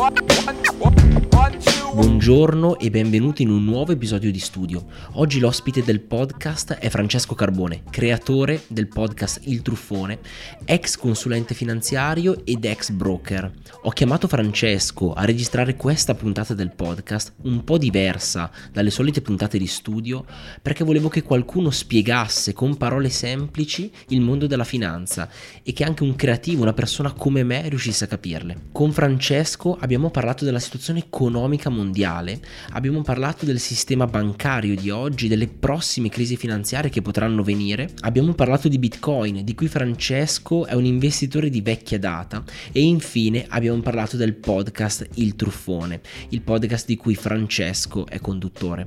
[0.00, 0.14] one,
[0.46, 1.79] one, one, one, two.
[2.00, 4.86] Buongiorno e benvenuti in un nuovo episodio di studio.
[5.16, 10.18] Oggi l'ospite del podcast è Francesco Carbone, creatore del podcast Il Truffone,
[10.64, 13.52] ex consulente finanziario ed ex broker.
[13.82, 19.58] Ho chiamato Francesco a registrare questa puntata del podcast un po' diversa dalle solite puntate
[19.58, 20.24] di studio
[20.62, 25.28] perché volevo che qualcuno spiegasse con parole semplici il mondo della finanza
[25.62, 28.68] e che anche un creativo, una persona come me riuscisse a capirle.
[28.72, 32.40] Con Francesco abbiamo parlato della situazione economica mondiale mondiale,
[32.70, 38.32] abbiamo parlato del sistema bancario di oggi, delle prossime crisi finanziarie che potranno venire, abbiamo
[38.32, 43.80] parlato di Bitcoin, di cui Francesco è un investitore di vecchia data e infine abbiamo
[43.80, 48.86] parlato del podcast Il Truffone, il podcast di cui Francesco è conduttore.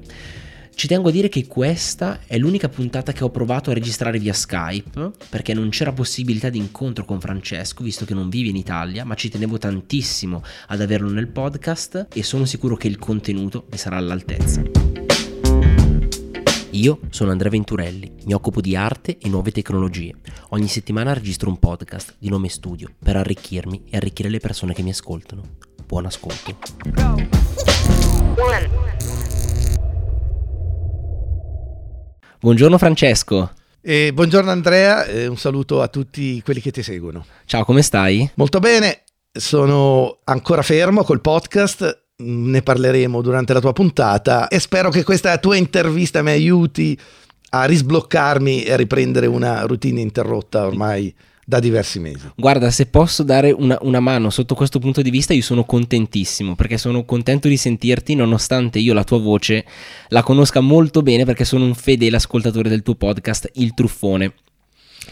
[0.76, 4.34] Ci tengo a dire che questa è l'unica puntata che ho provato a registrare via
[4.34, 9.05] Skype, perché non c'era possibilità di incontro con Francesco, visto che non vive in Italia,
[9.05, 13.78] ma ci tenevo tantissimo ad averlo nel podcast e sono sicuro che il contenuto ne
[13.78, 14.62] sarà all'altezza.
[16.72, 20.16] Io sono Andrea Venturelli, mi occupo di arte e nuove tecnologie.
[20.50, 24.81] Ogni settimana registro un podcast di nome Studio per arricchirmi e arricchire le persone che
[24.81, 25.44] mi ascoltano.
[25.86, 26.58] Buon ascolto.
[32.44, 33.53] Buongiorno Francesco.
[33.80, 37.25] E buongiorno Andrea, e un saluto a tutti quelli che ti seguono.
[37.45, 38.30] Ciao, come stai?
[38.33, 44.89] Molto bene, sono ancora fermo col podcast, ne parleremo durante la tua puntata e spero
[44.89, 47.00] che questa tua intervista mi aiuti
[47.52, 52.31] a risbloccarmi e a riprendere una routine interrotta ormai da diversi mesi.
[52.36, 56.55] Guarda, se posso dare una, una, mano sotto questo punto di vista, io sono contentissimo
[56.55, 59.66] perché sono contento di sentirti, nonostante io la tua voce
[60.09, 64.33] la conosca molto bene perché sono un fedele ascoltatore del tuo podcast, Il Truffone,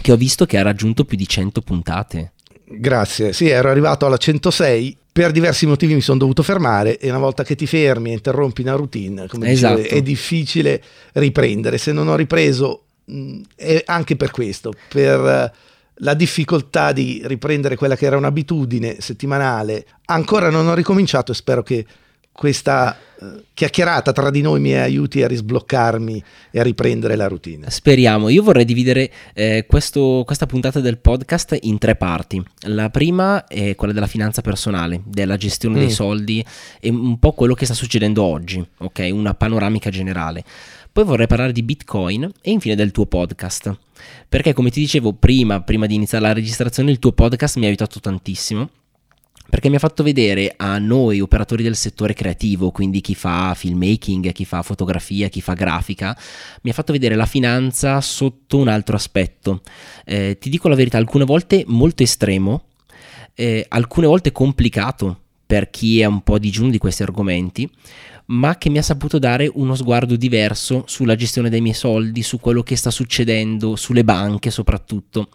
[0.02, 2.32] che ho visto che ha raggiunto più di 100 puntate.
[2.64, 4.98] Grazie, sì, ero arrivato alla 106.
[5.12, 8.62] Per diversi motivi mi sono dovuto fermare e una volta che ti fermi e interrompi
[8.62, 9.82] una routine, come esatto.
[9.82, 10.82] dicevo, è difficile
[11.14, 11.78] riprendere.
[11.78, 15.52] Se non ho ripreso, mh, è anche per questo, per
[16.02, 19.86] la difficoltà di riprendere quella che era un'abitudine settimanale.
[20.06, 21.86] Ancora non ho ricominciato e spero che
[22.32, 27.70] questa uh, chiacchierata tra di noi mi aiuti a risbloccarmi e a riprendere la routine.
[27.70, 28.30] Speriamo.
[28.30, 32.44] Io vorrei dividere eh, questo, questa puntata del podcast in tre parti.
[32.68, 35.80] La prima è quella della finanza personale, della gestione mm.
[35.80, 36.44] dei soldi
[36.80, 39.10] e un po' quello che sta succedendo oggi, ok?
[39.12, 40.44] Una panoramica generale.
[40.94, 43.78] Poi vorrei parlare di Bitcoin e infine del tuo podcast.
[44.28, 47.68] Perché come ti dicevo prima, prima di iniziare la registrazione, il tuo podcast mi ha
[47.68, 48.70] aiutato tantissimo
[49.52, 54.32] perché mi ha fatto vedere a noi operatori del settore creativo, quindi chi fa filmmaking,
[54.32, 56.18] chi fa fotografia, chi fa grafica,
[56.62, 59.62] mi ha fatto vedere la finanza sotto un altro aspetto.
[60.06, 62.68] Eh, ti dico la verità, alcune volte molto estremo,
[63.34, 67.70] eh, alcune volte complicato per chi è un po' digiuno di questi argomenti,
[68.32, 72.40] ma che mi ha saputo dare uno sguardo diverso sulla gestione dei miei soldi, su
[72.40, 75.30] quello che sta succedendo, sulle banche soprattutto.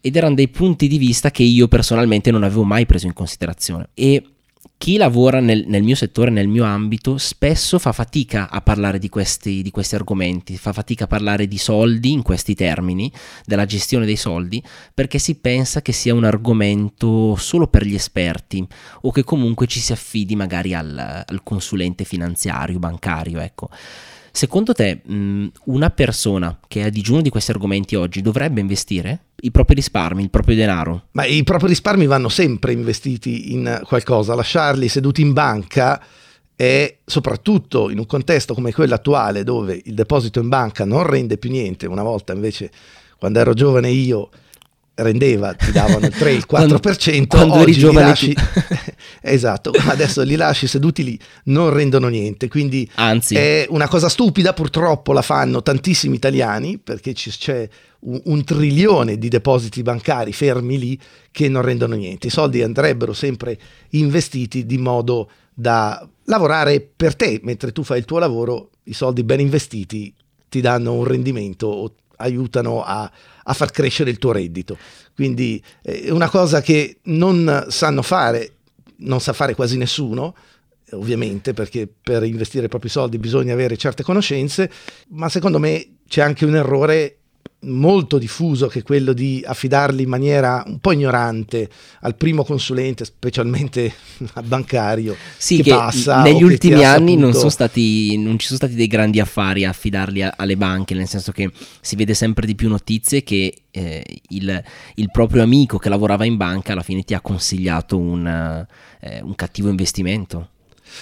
[0.00, 3.88] Ed erano dei punti di vista che io personalmente non avevo mai preso in considerazione.
[3.94, 4.22] E
[4.76, 9.08] chi lavora nel, nel, mio settore, nel mio ambito, spesso fa fatica a parlare di
[9.08, 13.10] questi, di questi, argomenti, fa fatica a parlare di soldi in questi termini,
[13.46, 18.66] della gestione dei soldi, perché si pensa che sia un argomento solo per gli esperti
[19.02, 23.70] o che comunque ci si affidi magari al, al consulente finanziario, bancario, ecco.
[24.36, 29.26] Secondo te mh, una persona che è a digiuno di questi argomenti oggi dovrebbe investire
[29.42, 31.04] i propri risparmi, il proprio denaro?
[31.12, 36.02] Ma i propri risparmi vanno sempre investiti in qualcosa, lasciarli seduti in banca
[36.56, 41.38] è soprattutto in un contesto come quello attuale dove il deposito in banca non rende
[41.38, 42.72] più niente, una volta invece
[43.16, 44.30] quando ero giovane io
[44.96, 46.78] rendeva, ti davano il 3, il 4%, quando,
[47.26, 48.36] quando oggi li lasci,
[49.20, 53.34] esatto, adesso li lasci seduti lì, non rendono niente, quindi Anzi.
[53.34, 57.68] è una cosa stupida, purtroppo la fanno tantissimi italiani, perché c'è
[58.00, 60.98] un, un, trilione di depositi bancari fermi lì
[61.30, 63.58] che non rendono niente, i soldi andrebbero sempre
[63.90, 69.24] investiti di modo da lavorare per te, mentre tu fai il tuo lavoro, i soldi
[69.24, 70.12] ben investiti
[70.48, 73.10] ti danno un rendimento o aiutano a,
[73.44, 74.76] a far crescere il tuo reddito.
[75.14, 78.52] Quindi eh, è una cosa che non sanno fare,
[78.96, 80.34] non sa fare quasi nessuno,
[80.90, 84.70] ovviamente, perché per investire i propri soldi bisogna avere certe conoscenze,
[85.08, 87.18] ma secondo me c'è anche un errore
[87.64, 91.68] molto diffuso che è quello di affidarli in maniera un po' ignorante
[92.00, 93.92] al primo consulente, specialmente
[94.34, 96.22] al bancario, sì, che, che passa.
[96.22, 97.40] Negli ultimi anni saputo...
[97.40, 101.08] non, stati, non ci sono stati dei grandi affari a affidarli a, alle banche, nel
[101.08, 101.50] senso che
[101.80, 104.62] si vede sempre di più notizie che eh, il,
[104.94, 108.66] il, proprio amico che lavorava in banca alla fine ti ha consigliato un,
[109.00, 110.50] eh, un cattivo investimento.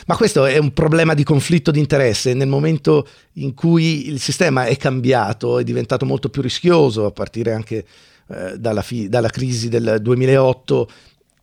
[0.06, 4.66] Ma questo è un problema di conflitto di interesse nel momento in cui il sistema
[4.66, 7.84] è cambiato, è diventato molto più rischioso, a partire anche
[8.28, 10.90] eh, dalla, fi- dalla, crisi del 2008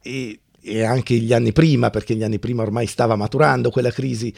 [0.02, 4.34] e, e anche gli anni prima, perché gli anni prima ormai stava maturando quella crisi.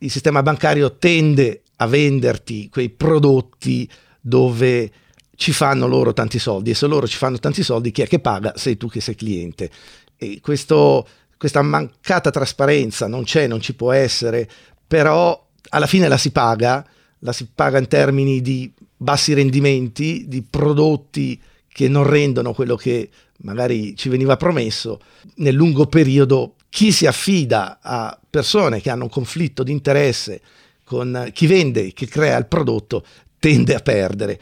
[0.00, 3.88] Il sistema bancario tende a venderti quei prodotti
[4.20, 4.90] dove
[5.36, 8.18] ci fanno loro tanti soldi e se loro ci fanno tanti soldi chi è che
[8.18, 8.54] paga?
[8.56, 9.70] Sei tu che sei cliente.
[10.16, 11.06] E questo
[11.38, 14.48] questa mancata trasparenza non c'è, non ci può essere,
[14.86, 16.86] però alla fine la si paga,
[17.20, 23.10] la si paga in termini di bassi rendimenti, di prodotti che non rendono quello che
[23.38, 25.00] magari ci veniva promesso.
[25.36, 30.40] Nel lungo periodo chi si affida a persone che hanno un conflitto di interesse
[30.84, 33.04] con chi vende, chi crea il prodotto,
[33.38, 34.40] tende a perdere.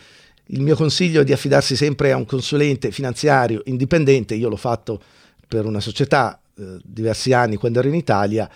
[0.49, 5.03] Il mio consiglio è di affidarsi sempre a un consulente finanziario indipendente, io l'ho fatto
[5.49, 8.49] per una società eh, diversi anni quando ero in Italia,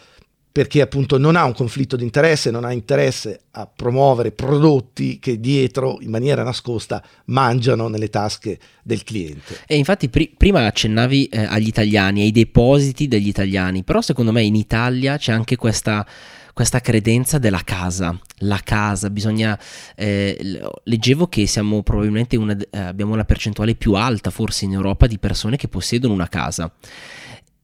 [0.50, 5.38] perché appunto non ha un conflitto di interesse, non ha interesse a promuovere prodotti che
[5.38, 9.60] dietro, in maniera nascosta, mangiano nelle tasche del cliente.
[9.66, 14.42] E infatti pri- prima accennavi eh, agli italiani, ai depositi degli italiani, però secondo me
[14.42, 16.04] in Italia c'è anche questa
[16.58, 18.18] questa credenza della casa.
[18.38, 19.56] La casa, bisogna.
[19.94, 25.06] Eh, leggevo che siamo probabilmente una, eh, abbiamo una percentuale più alta, forse in Europa,
[25.06, 26.68] di persone che possiedono una casa.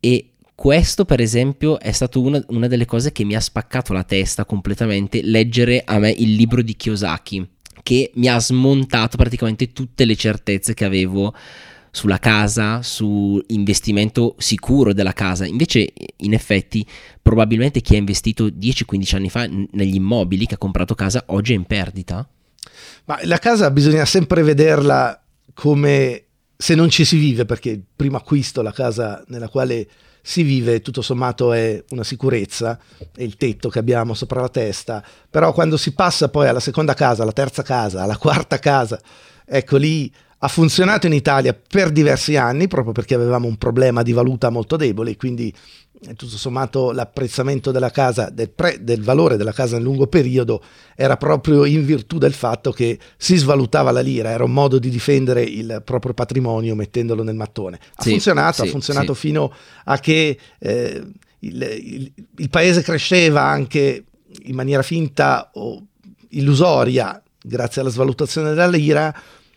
[0.04, 4.04] E questo, per esempio, è stata una, una, delle cose che mi ha spaccato la
[4.04, 7.48] testa completamente, leggere a me il libro di Kiyosaki,
[7.82, 11.34] che mi ha smontato praticamente tutte le certezze che avevo
[11.90, 15.46] sulla casa, su investimento sicuro della casa.
[15.46, 16.86] Invece, in effetti,
[17.22, 21.56] probabilmente chi ha investito 10-15 anni fa negli immobili, che ha comprato casa, oggi è
[21.56, 22.28] in perdita.
[23.06, 25.18] Ma la casa bisogna sempre vederla
[25.54, 26.24] come
[26.64, 29.86] se non ci si vive, perché il primo acquisto, la casa nella quale
[30.22, 32.80] si vive, tutto sommato è una sicurezza,
[33.14, 36.94] è il tetto che abbiamo sopra la testa, però quando si passa poi alla seconda
[36.94, 38.98] casa, alla terza casa, alla quarta casa,
[39.44, 44.12] ecco lì ha funzionato in Italia per diversi anni proprio perché avevamo un problema di
[44.12, 45.52] valuta molto debole, quindi
[46.16, 50.62] tutto sommato l'apprezzamento della casa, del, pre, del, valore della casa nel lungo periodo
[50.94, 54.90] era proprio in virtù del fatto che si svalutava la lira, era un modo di
[54.90, 57.78] difendere il proprio patrimonio mettendolo nel mattone.
[57.94, 59.20] Ha sì, funzionato, sì, ha funzionato sì.
[59.20, 59.52] fino
[59.84, 61.02] a che eh,
[61.38, 64.04] il, il, il paese cresceva anche
[64.42, 65.82] in maniera finta o
[66.30, 69.14] illusoria grazie alla svalutazione della lira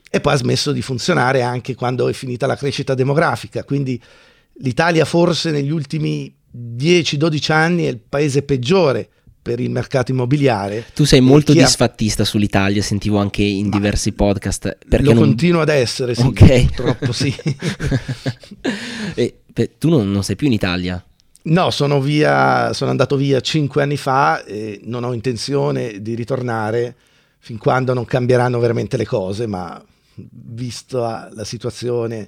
[0.10, 3.64] e poi ha smesso di funzionare anche quando è finita la crescita demografica.
[3.64, 4.02] Quindi
[4.60, 9.10] l'Italia forse negli ultimi 10-12 anni è il paese peggiore
[9.48, 10.86] per il mercato immobiliare.
[10.94, 12.26] Tu sei molto disfattista ha...
[12.26, 14.78] sull'Italia, sentivo anche in Ma diversi podcast.
[14.88, 15.24] Lo non...
[15.24, 16.66] continuo ad essere, sì, okay.
[16.66, 17.34] purtroppo sì.
[19.16, 19.40] e,
[19.78, 21.02] tu non, non sei più in Italia?
[21.44, 26.96] No, sono, via, sono andato via cinque anni fa e non ho intenzione di ritornare
[27.40, 29.82] fin quando non cambieranno veramente le cose, ma
[30.30, 32.28] vista la situazione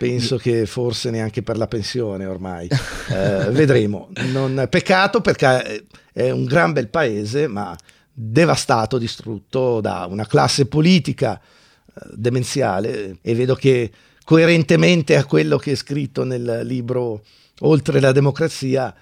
[0.00, 2.68] penso che forse neanche per la pensione ormai.
[3.10, 4.08] Eh, vedremo.
[4.30, 7.76] Non, peccato perché è un gran bel paese, ma
[8.12, 13.90] devastato, distrutto da una classe politica eh, demenziale e vedo che
[14.22, 17.24] coerentemente a quello che è scritto nel libro
[17.62, 18.94] Oltre la democrazia,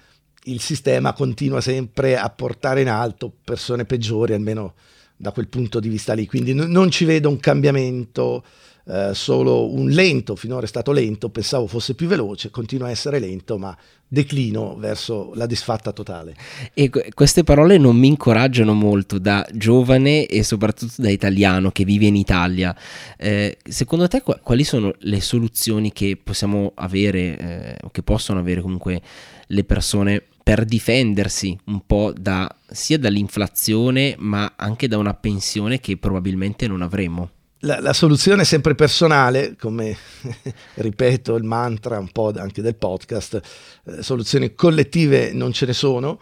[0.45, 4.73] il sistema continua sempre a portare in alto persone peggiori, almeno
[5.15, 6.25] da quel punto di vista lì.
[6.25, 8.43] Quindi non ci vedo un cambiamento
[8.89, 13.19] eh, solo un lento, finora è stato lento, pensavo fosse più veloce, continua a essere
[13.19, 13.77] lento, ma
[14.07, 16.35] declino verso la disfatta totale.
[16.73, 22.07] E queste parole non mi incoraggiano molto da giovane e soprattutto da italiano che vive
[22.07, 22.75] in Italia.
[23.15, 28.61] Eh, secondo te quali sono le soluzioni che possiamo avere eh, o che possono avere
[28.61, 28.99] comunque
[29.45, 35.97] le persone per difendersi un po' da, sia dall'inflazione ma anche da una pensione che
[35.97, 37.29] probabilmente non avremo?
[37.61, 39.95] La, la, soluzione è sempre personale, come
[40.75, 43.41] ripeto il mantra un po' anche del podcast,
[43.85, 46.19] eh, soluzioni collettive non ce ne sono,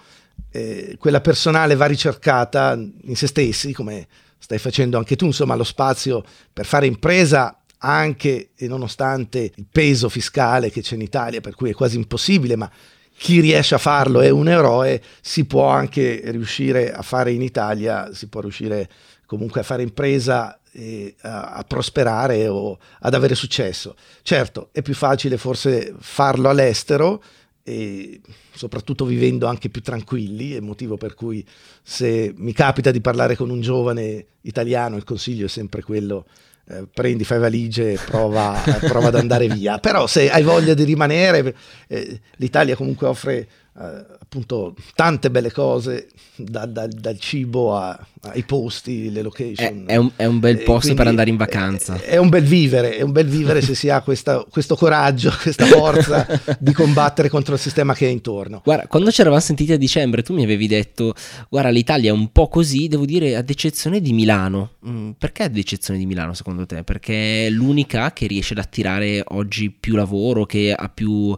[0.51, 4.07] eh, quella personale va ricercata in se stessi, come
[4.39, 10.09] stai facendo anche tu, insomma lo spazio per fare impresa anche e nonostante il peso
[10.09, 12.69] fiscale che c'è in Italia, per cui è quasi impossibile, ma
[13.17, 18.13] chi riesce a farlo è un eroe, si può anche riuscire a fare in Italia,
[18.13, 18.87] si può riuscire
[19.27, 23.95] comunque a fare impresa e a, a, prosperare o ad avere successo.
[24.23, 27.21] Certo, è più facile forse farlo all'estero
[27.61, 28.21] e
[28.53, 31.45] soprattutto vivendo anche più tranquilli, è motivo per cui
[31.83, 36.25] se mi capita di parlare con un giovane italiano il consiglio è sempre quello
[36.69, 39.77] eh, prendi, fai valigie e prova, prova, ad andare via.
[39.79, 41.55] Però se hai voglia di rimanere,
[41.87, 43.47] eh, l'Italia comunque offre
[43.79, 49.83] eh, appunto tante belle cose, da, da, dal cibo a, ai posti, le location.
[49.85, 51.95] È, è, un, è un, bel posto per andare in vacanza.
[51.95, 55.31] È, è, un bel vivere, è un bel vivere se si ha questa, questo coraggio,
[55.39, 56.25] questa forza
[56.59, 58.61] di combattere contro il sistema che è intorno.
[58.63, 61.13] Guarda, quando ci eravamo sentiti a dicembre tu mi avevi detto,
[61.47, 64.71] guarda l'Italia è un po' così, devo dire ad eccezione di Milano.
[64.87, 66.83] Mm, perché ad eccezione di Milano secondo te?
[66.83, 71.37] Perché è l'unica che riesce ad attirare oggi più lavoro, che ha più,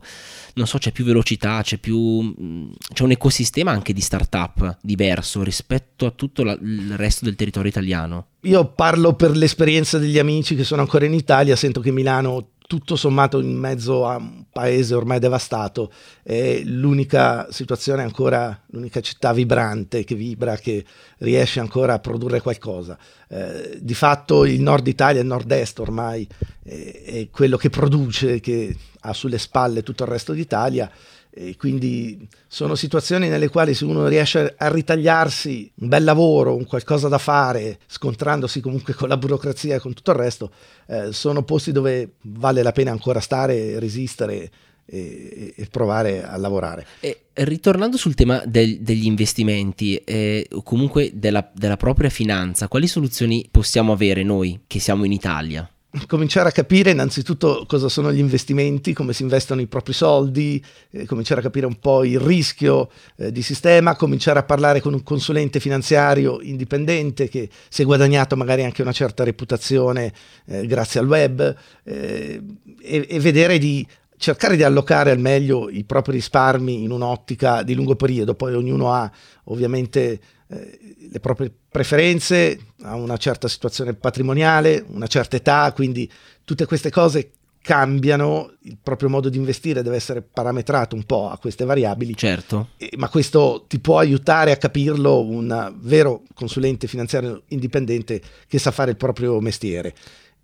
[0.53, 5.43] non so, c'è più velocità, c'è più Mm, c'è un ecosistema anche di startup diverso
[5.43, 8.27] rispetto a tutto la, il resto del territorio italiano.
[8.41, 12.95] Io parlo per l'esperienza degli amici che sono ancora in Italia, sento che Milano tutto
[12.95, 20.03] sommato in mezzo a un paese ormai devastato è l'unica situazione ancora, l'unica città vibrante
[20.03, 20.85] che vibra, che
[21.17, 22.95] riesce ancora a produrre qualcosa.
[23.27, 26.27] Eh, di fatto il nord Italia, il nord-est ormai
[26.63, 30.91] è, è quello che produce, che ha sulle spalle tutto il resto d'Italia
[31.31, 36.65] e quindi sono situazioni nelle quali se uno riesce a ritagliarsi un bel lavoro, un
[36.65, 40.51] qualcosa da fare, scontrandosi comunque con la burocrazia e con tutto il resto,
[40.87, 44.51] eh, sono posti dove vale la pena ancora stare, resistere
[44.85, 46.85] e, e provare a lavorare.
[46.99, 53.47] E ritornando sul tema del, degli investimenti eh, comunque della, della propria finanza, quali soluzioni
[53.49, 55.69] possiamo avere noi che siamo in Italia?
[56.07, 61.05] Cominciare a capire innanzitutto cosa sono gli investimenti, come si investono i propri soldi, eh,
[61.05, 65.01] cominciare a capire un po' il rischio eh, di sistema, cominciare a parlare con un
[65.01, 70.13] consulente finanziario indipendente che si è guadagnato magari anche una certa reputazione
[70.45, 72.41] eh, grazie al web eh,
[72.81, 73.85] e, e vedere di
[74.19, 78.91] cercare di allocare al meglio i propri risparmi in un'ottica di lungo periodo, poi ognuno
[78.91, 79.09] ha
[79.45, 86.11] ovviamente eh, le proprie preferenze, ha una certa situazione patrimoniale, una certa età, quindi
[86.43, 91.37] tutte queste cose cambiano, il proprio modo di investire deve essere parametrato un po' a
[91.37, 92.13] queste variabili.
[92.15, 92.69] Certo.
[92.77, 98.71] E, ma questo ti può aiutare a capirlo un vero consulente finanziario indipendente che sa
[98.71, 99.95] fare il proprio mestiere.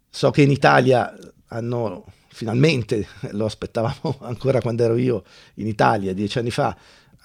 [0.09, 1.13] So che in Italia
[1.47, 2.05] hanno
[2.35, 5.23] finalmente, lo aspettavamo ancora quando ero io
[5.55, 6.75] in Italia dieci anni fa,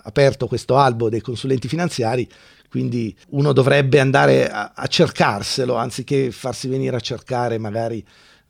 [0.02, 2.26] aperto questo albo dei consulenti finanziari
[2.70, 8.02] quindi uno dovrebbe andare a, a cercarselo anziché farsi venire a cercare magari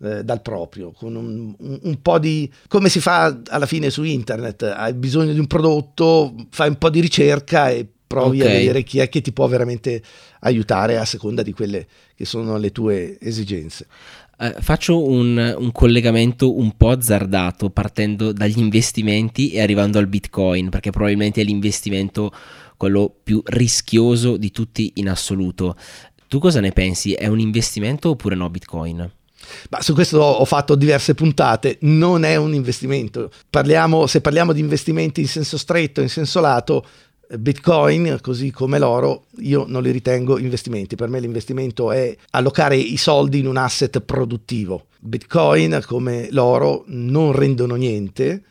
[0.02, 2.50] eh, dal proprio, con un, un, un, po' di...
[2.69, 6.90] come si fa alla fine su internet, hai bisogno di un prodotto, fai un po'
[6.90, 8.52] di ricerca e provi okay.
[8.52, 10.02] a vedere chi è che ti può veramente
[10.40, 13.87] aiutare a seconda di quelle che sono le tue esigenze.
[14.40, 20.70] Uh, faccio un, un, collegamento un po' azzardato partendo dagli investimenti e arrivando al bitcoin
[20.70, 22.32] perché probabilmente è l'investimento
[22.80, 25.76] quello più rischioso di tutti in assoluto.
[26.28, 27.12] Tu cosa ne pensi?
[27.12, 28.97] È un investimento oppure no Bitcoin?
[29.68, 33.30] Ma su questo ho fatto diverse puntate, non è un investimento.
[33.50, 36.87] Parliamo, se parliamo di investimenti in senso stretto, in senso lato,
[37.38, 40.96] Bitcoin, così come l'oro, io non li ritengo investimenti.
[40.96, 44.87] Per me l'investimento è allocare i soldi in un asset produttivo.
[44.99, 48.42] Bitcoin, come l'oro, non rendono niente,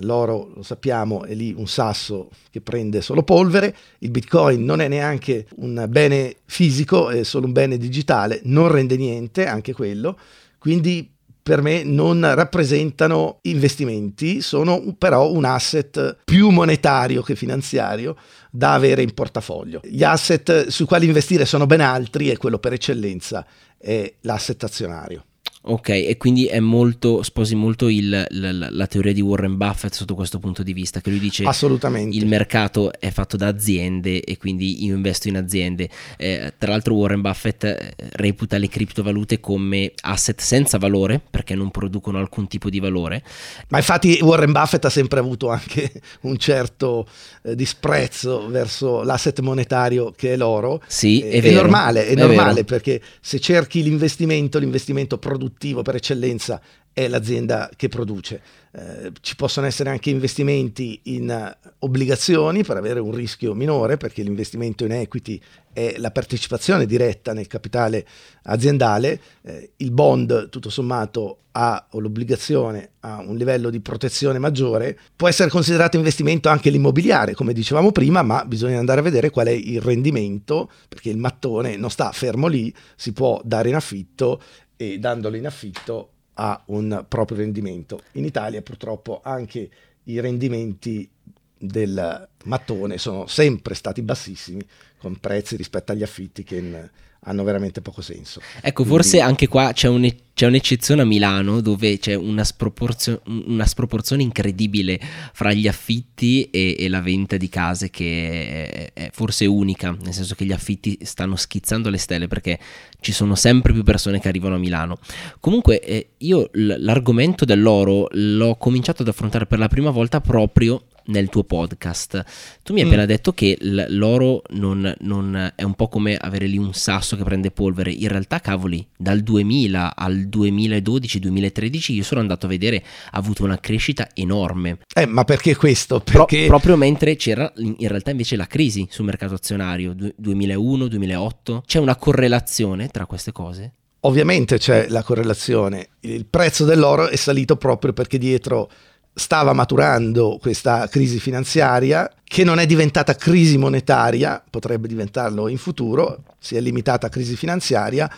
[0.00, 4.88] l'oro lo sappiamo è lì un sasso che prende solo polvere, il bitcoin non è
[4.88, 10.18] neanche un bene fisico, è solo un bene digitale, non rende niente anche quello,
[10.58, 11.15] quindi
[11.46, 18.16] per me non rappresentano investimenti, sono però un asset più monetario che finanziario
[18.50, 19.80] da avere in portafoglio.
[19.84, 23.46] Gli asset sui quali investire sono ben altri e quello per eccellenza
[23.78, 25.24] è l'asset azionario.
[25.68, 30.14] Ok, e quindi è molto, sposi molto il, la, la, teoria di Warren Buffett sotto
[30.14, 32.16] questo punto di vista, che lui dice Assolutamente.
[32.16, 35.88] il mercato è fatto da aziende e quindi io investo in aziende.
[36.18, 41.72] Eh, tra l'altro Warren Buffett eh, reputa le criptovalute come asset senza valore perché non
[41.72, 43.24] producono alcun tipo di valore.
[43.70, 45.90] Ma infatti Warren Buffett ha sempre avuto anche
[46.22, 47.08] un certo
[47.42, 50.80] eh, disprezzo verso l'asset monetario che è l'oro.
[50.86, 55.82] Sì, è, è, è normale, è, è normale perché se cerchi l'investimento, l'investimento produttivo produttivo
[55.82, 56.60] per eccellenza
[56.92, 58.40] è l'azienda che produce.
[58.72, 64.22] Eh, ci possono essere anche investimenti in uh, obbligazioni per avere un rischio minore, perché
[64.22, 65.38] l'investimento in equity
[65.74, 68.06] è la partecipazione diretta nel capitale
[68.44, 69.20] aziendale.
[69.42, 74.98] Eh, il bond, tutto sommato, ha, o l'obbligazione ha un livello di protezione maggiore.
[75.14, 79.48] Può essere considerato investimento anche l'immobiliare, come dicevamo prima, ma bisogna andare a vedere qual
[79.48, 84.40] è il rendimento, perché il mattone non sta fermo lì, si può dare in affitto
[84.76, 88.02] e dandolo in affitto ha un proprio rendimento.
[88.12, 89.70] In Italia purtroppo anche
[90.04, 91.10] i rendimenti
[91.58, 94.64] del mattone sono sempre stati bassissimi
[94.98, 96.88] con prezzi rispetto agli affitti che in,
[97.28, 98.40] hanno veramente poco senso.
[98.60, 98.92] Ecco, Quindi...
[98.92, 104.22] forse anche qua c'è, un, c'è, un'eccezione a Milano dove c'è una, sproporzio, una, sproporzione
[104.22, 105.00] incredibile
[105.32, 110.12] fra gli affitti e, e la vendita di case che è, è, forse unica, nel
[110.12, 112.58] senso che gli affitti stanno schizzando le stelle perché
[113.00, 114.98] ci sono sempre più persone che arrivano a Milano.
[115.40, 121.28] Comunque eh, io l'argomento dell'oro l'ho cominciato ad affrontare per la prima volta proprio nel
[121.28, 122.24] tuo podcast.
[122.62, 122.88] Tu mi hai mm.
[122.88, 127.24] appena detto che l'oro non, non, è un po' come avere lì un sasso che
[127.24, 127.90] prende polvere.
[127.90, 133.58] In realtà, cavoli, dal 2000 al 2012-2013 io sono andato a vedere, ha avuto una
[133.58, 134.78] crescita enorme.
[134.94, 136.00] Eh, ma perché questo?
[136.00, 136.46] Perché...
[136.46, 141.60] Pro, proprio mentre c'era in realtà invece la crisi sul mercato azionario 2001-2008.
[141.66, 143.72] C'è una correlazione tra queste cose?
[144.00, 145.88] Ovviamente c'è la correlazione.
[146.00, 148.70] Il prezzo dell'oro è salito proprio perché dietro
[149.18, 156.22] stava maturando questa crisi finanziaria che non è diventata crisi monetaria, potrebbe diventarlo in futuro,
[156.38, 158.10] si è limitata a crisi finanziaria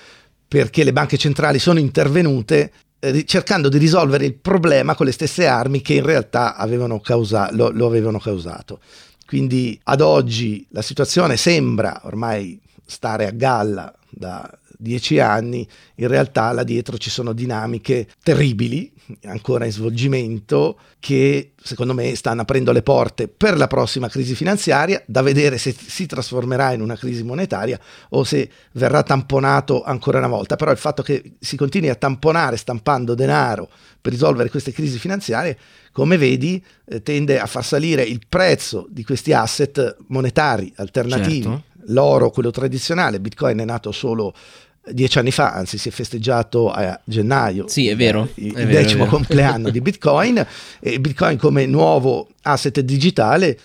[0.49, 5.47] perché le banche centrali sono intervenute eh, cercando di risolvere il problema con le stesse
[5.47, 8.81] armi che in realtà avevano causa- lo, lo avevano causato.
[9.25, 15.67] Quindi ad oggi la situazione sembra ormai stare a galla da dieci anni,
[15.97, 18.91] in realtà là dietro ci sono dinamiche terribili,
[19.25, 25.03] ancora in svolgimento, che secondo me stanno aprendo le porte per la prossima crisi finanziaria,
[25.07, 27.79] da vedere se si trasformerà in una crisi monetaria
[28.11, 30.57] o se verrà tamponato ancora una volta.
[30.57, 33.69] Però il fatto che si continui a tamponare stampando denaro
[34.01, 35.59] per risolvere queste crisi finanziarie,
[35.93, 41.43] come vedi, eh, tende a far salire il prezzo di questi asset monetari alternativi.
[41.43, 41.65] Certo.
[41.91, 44.35] L'oro, quello tradizionale, Bitcoin è nato solo
[44.93, 47.69] dieci anni fa, anzi si è festeggiato a gennaio.
[47.69, 48.29] Sì, è vero.
[48.35, 50.45] Il, è vero, decimo compleanno di Bitcoin
[50.81, 53.59] e Bitcoin come nuovo asset digitale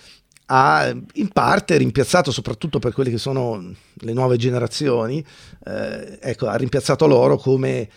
[0.46, 5.24] ha in parte rimpiazzato soprattutto per quelle che sono le nuove generazioni,
[5.64, 7.88] eh, ecco, ha rimpiazzato l'oro come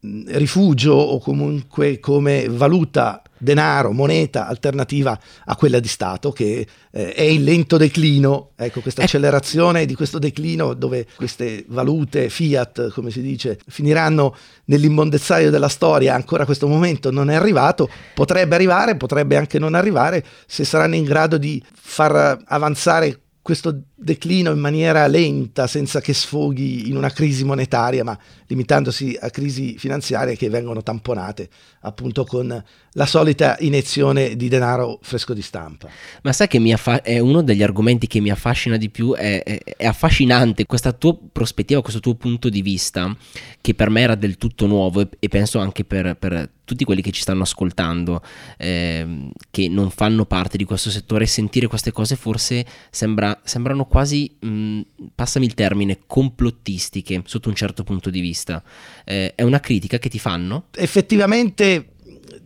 [0.00, 7.22] rifugio o comunque come valuta denaro, moneta alternativa a quella di Stato che eh, è
[7.22, 13.20] in lento declino, ecco questa accelerazione di questo declino dove queste valute fiat, come si
[13.20, 14.34] dice, finiranno
[14.66, 20.24] nell'immondezzaio della storia, ancora questo momento non è arrivato, potrebbe arrivare, potrebbe anche non arrivare
[20.46, 26.88] se saranno in grado di far avanzare questo declino in maniera lenta, senza che sfoghi
[26.88, 31.48] in una crisi monetaria, ma limitandosi a crisi finanziarie che vengono tamponate
[31.80, 35.88] appunto con la solita iniezione di denaro fresco di stampa.
[36.22, 39.60] Ma sai che affa- è uno degli argomenti che mi affascina di più, è, è,
[39.76, 43.14] è, affascinante questa tua prospettiva, questo tuo punto di vista,
[43.60, 47.00] che per me era del tutto nuovo e, e penso anche per, per, tutti quelli
[47.00, 48.20] che ci stanno ascoltando,
[48.58, 54.36] eh, che non fanno parte di questo settore, sentire queste cose forse sembra, sembrano quasi,
[54.38, 54.80] mh, mm,
[55.14, 58.62] passami il termine, complottistiche sotto un certo punto di vista.
[59.04, 60.66] Eh, è una critica che ti fanno?
[60.74, 61.92] Effettivamente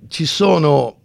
[0.09, 0.97] ci sono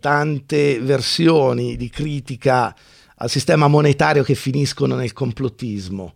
[0.00, 2.74] tante versioni di critica
[3.16, 6.14] al sistema monetario che finiscono nel complottismo.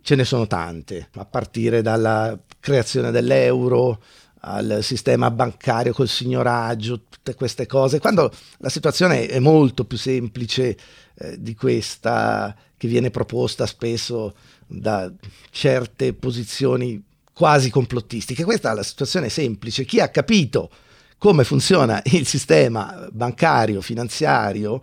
[0.00, 4.02] Ce ne sono tante, a partire dalla creazione dell'euro,
[4.40, 10.76] al sistema bancario col signoraggio, tutte queste cose, quando la situazione è molto più semplice
[11.14, 14.34] eh, di questa che viene proposta spesso
[14.66, 15.10] da
[15.50, 18.44] certe posizioni quasi complottistiche.
[18.44, 19.84] Questa è la situazione semplice.
[19.84, 20.70] Chi ha capito
[21.18, 24.80] come funziona il sistema bancario, finanziario,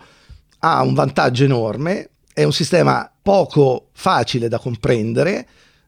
[0.59, 5.47] ha un vantaggio enorme, è un sistema poco facile da comprendere,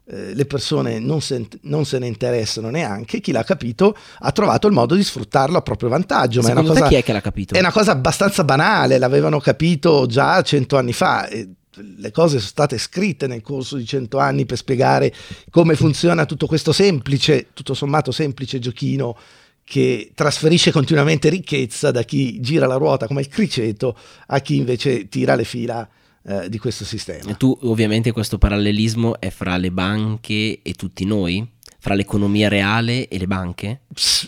[0.09, 4.67] eh, le persone non se, non se, ne interessano neanche, chi l'ha capito ha trovato
[4.67, 6.39] il modo di sfruttarlo a proprio vantaggio.
[6.41, 7.53] Ma Secondo è una cosa, chi è che l'ha capito?
[7.55, 11.27] È una cosa abbastanza banale, l'avevano capito già cento anni fa.
[11.29, 15.13] le cose sono state scritte nel corso di cento anni per spiegare
[15.49, 19.17] come funziona tutto questo semplice, tutto sommato semplice giochino
[19.65, 25.09] che trasferisce continuamente ricchezza da chi gira la ruota come il criceto a chi invece
[25.09, 25.85] tira le fila
[26.27, 27.31] eh, di questo sistema.
[27.31, 31.55] E tu ovviamente questo parallelismo è fra le banche e tutti noi?
[31.79, 33.81] fra l'economia reale e le banche?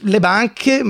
[0.03, 0.81] Le banche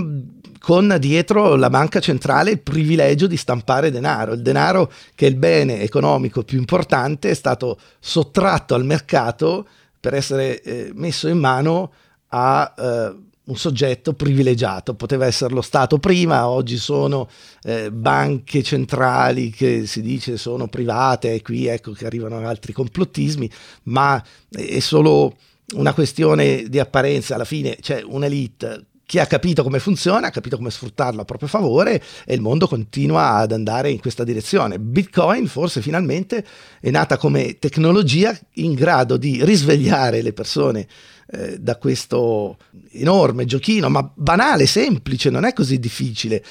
[0.59, 4.33] con dietro la banca centrale il privilegio di stampare denaro.
[4.33, 9.67] Il denaro, che è il bene economico più importante, è stato sottratto al mercato
[9.99, 11.91] per essere eh, messo in mano
[12.27, 13.15] a eh,
[13.49, 14.93] un soggetto privilegiato.
[14.93, 17.27] Poteva essere lo Stato prima, oggi sono
[17.63, 23.49] eh, banche centrali che si dice sono private e qui ecco che arrivano altri complottismi,
[23.83, 25.35] ma è solo
[25.75, 30.55] una questione di apparenza, alla fine c'è un'elite chi ha capito come funziona, ha capito
[30.55, 34.77] come sfruttarlo a proprio favore e il mondo continua ad andare in questa direzione.
[34.77, 36.45] Bitcoin forse finalmente
[36.79, 40.85] è nata come tecnologia in grado di risvegliare le persone
[41.31, 42.57] eh, da questo
[42.91, 46.43] enorme giochino, ma banale, semplice, non è così difficile,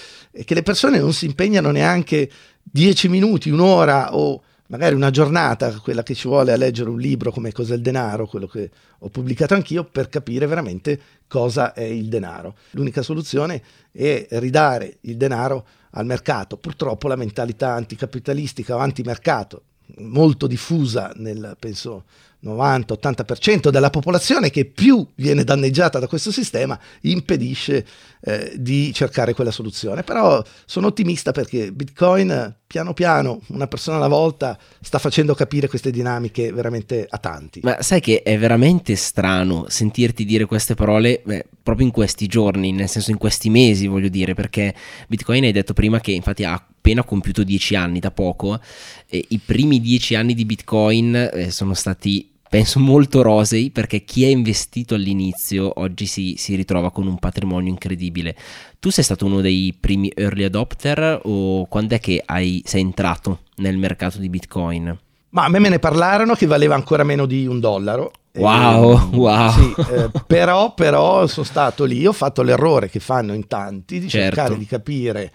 [0.44, 2.28] che le persone non si impegnano neanche
[2.60, 7.30] dieci minuti, un'ora o magari una giornata, quella che ci vuole a leggere un libro
[7.30, 12.08] come Cos'è il denaro, quello che ho pubblicato anch'io, per capire veramente cosa è il
[12.08, 12.56] denaro.
[12.70, 16.56] L'unica soluzione è ridare il denaro al mercato.
[16.56, 19.62] Purtroppo la mentalità anticapitalistica o antimercato,
[19.98, 22.04] molto diffusa nel, penso,
[22.44, 27.84] 90-80% della popolazione che più viene danneggiata da questo sistema impedisce
[28.20, 30.02] eh, di cercare quella soluzione.
[30.02, 35.90] Però sono ottimista perché Bitcoin piano piano, una persona alla volta, sta facendo capire queste
[35.90, 37.60] dinamiche veramente a tanti.
[37.62, 42.72] Ma sai che è veramente strano sentirti dire queste parole beh, proprio in questi giorni,
[42.72, 44.74] nel senso in questi mesi voglio dire, perché
[45.08, 48.60] Bitcoin hai detto prima che infatti ha appena compiuto dieci anni da poco,
[49.08, 54.24] e i primi dieci anni di Bitcoin eh, sono stati penso molto rosei perché chi
[54.24, 58.34] è investito all'inizio oggi si, si, ritrova con un patrimonio incredibile.
[58.78, 63.40] Tu sei stato uno dei primi early adopter o quando è che hai, sei entrato
[63.56, 64.98] nel mercato di Bitcoin?
[65.30, 68.12] Ma a me me ne parlarono che valeva ancora meno di un dollaro.
[68.32, 69.50] Wow, e, wow.
[69.50, 74.08] Sì, eh, però, però sono stato lì, ho fatto l'errore che fanno in tanti di
[74.08, 74.36] certo.
[74.36, 75.30] cercare di capire eh,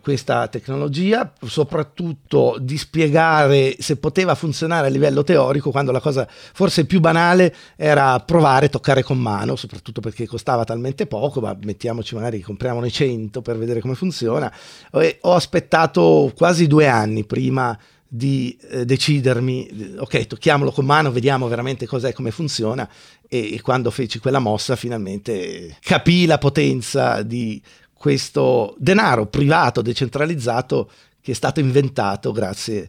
[0.00, 6.84] questa tecnologia, soprattutto di spiegare se poteva funzionare a livello teorico, quando la cosa forse
[6.86, 12.40] più banale era provare toccare con mano, soprattutto perché costava talmente poco, ma mettiamoci magari
[12.40, 14.52] compriamone 100 per vedere come funziona.
[14.92, 21.48] E ho aspettato quasi due anni prima di eh, decidermi, ok, tocchiamolo con mano, vediamo
[21.48, 22.88] veramente cos'è, come funziona
[23.28, 27.60] e, e quando feci quella mossa finalmente capii la potenza di
[27.96, 32.88] questo denaro privato decentralizzato che è stato inventato grazie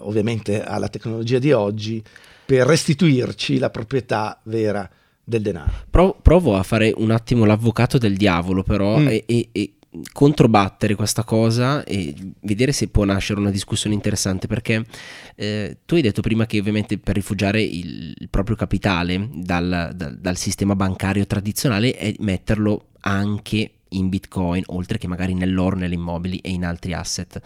[0.00, 2.02] ovviamente alla tecnologia di oggi
[2.44, 4.88] per restituirci la proprietà vera
[5.24, 5.72] del denaro.
[6.20, 9.06] provo a fare un attimo l'avvocato del diavolo però mm.
[9.08, 9.72] e, e, e
[10.12, 14.84] controbattere questa cosa e vedere se può nascere una discussione interessante perché
[15.36, 20.16] eh, tu hai detto prima che ovviamente per rifugiare il, il proprio capitale dal, dal,
[20.18, 26.38] dal, sistema bancario tradizionale è metterlo anche in bitcoin, oltre che magari nell'oro, nelle immobili
[26.38, 27.40] e in altri asset.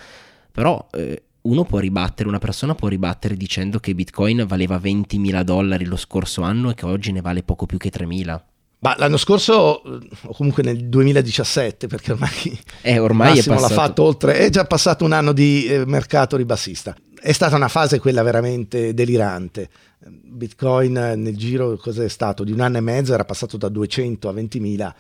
[0.53, 5.85] Però eh, uno può ribattere, una persona può ribattere dicendo che bitcoin valeva 20.000 dollari
[5.85, 8.41] lo scorso anno e che oggi ne vale poco più che 3.000.
[8.79, 13.61] Ma l'anno scorso, o comunque nel 2017, perché ormai, eh, ormai è passato.
[13.61, 16.95] l'ha fatto oltre, è già passato un anno di eh, mercato ribassista.
[17.19, 19.69] È stata una fase quella veramente delirante.
[20.07, 22.45] Bitcoin nel giro, cos'è stato?
[22.45, 24.93] Di un anno e mezzo era passato da 200 a 20.000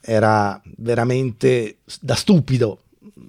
[0.00, 2.82] era veramente da stupido,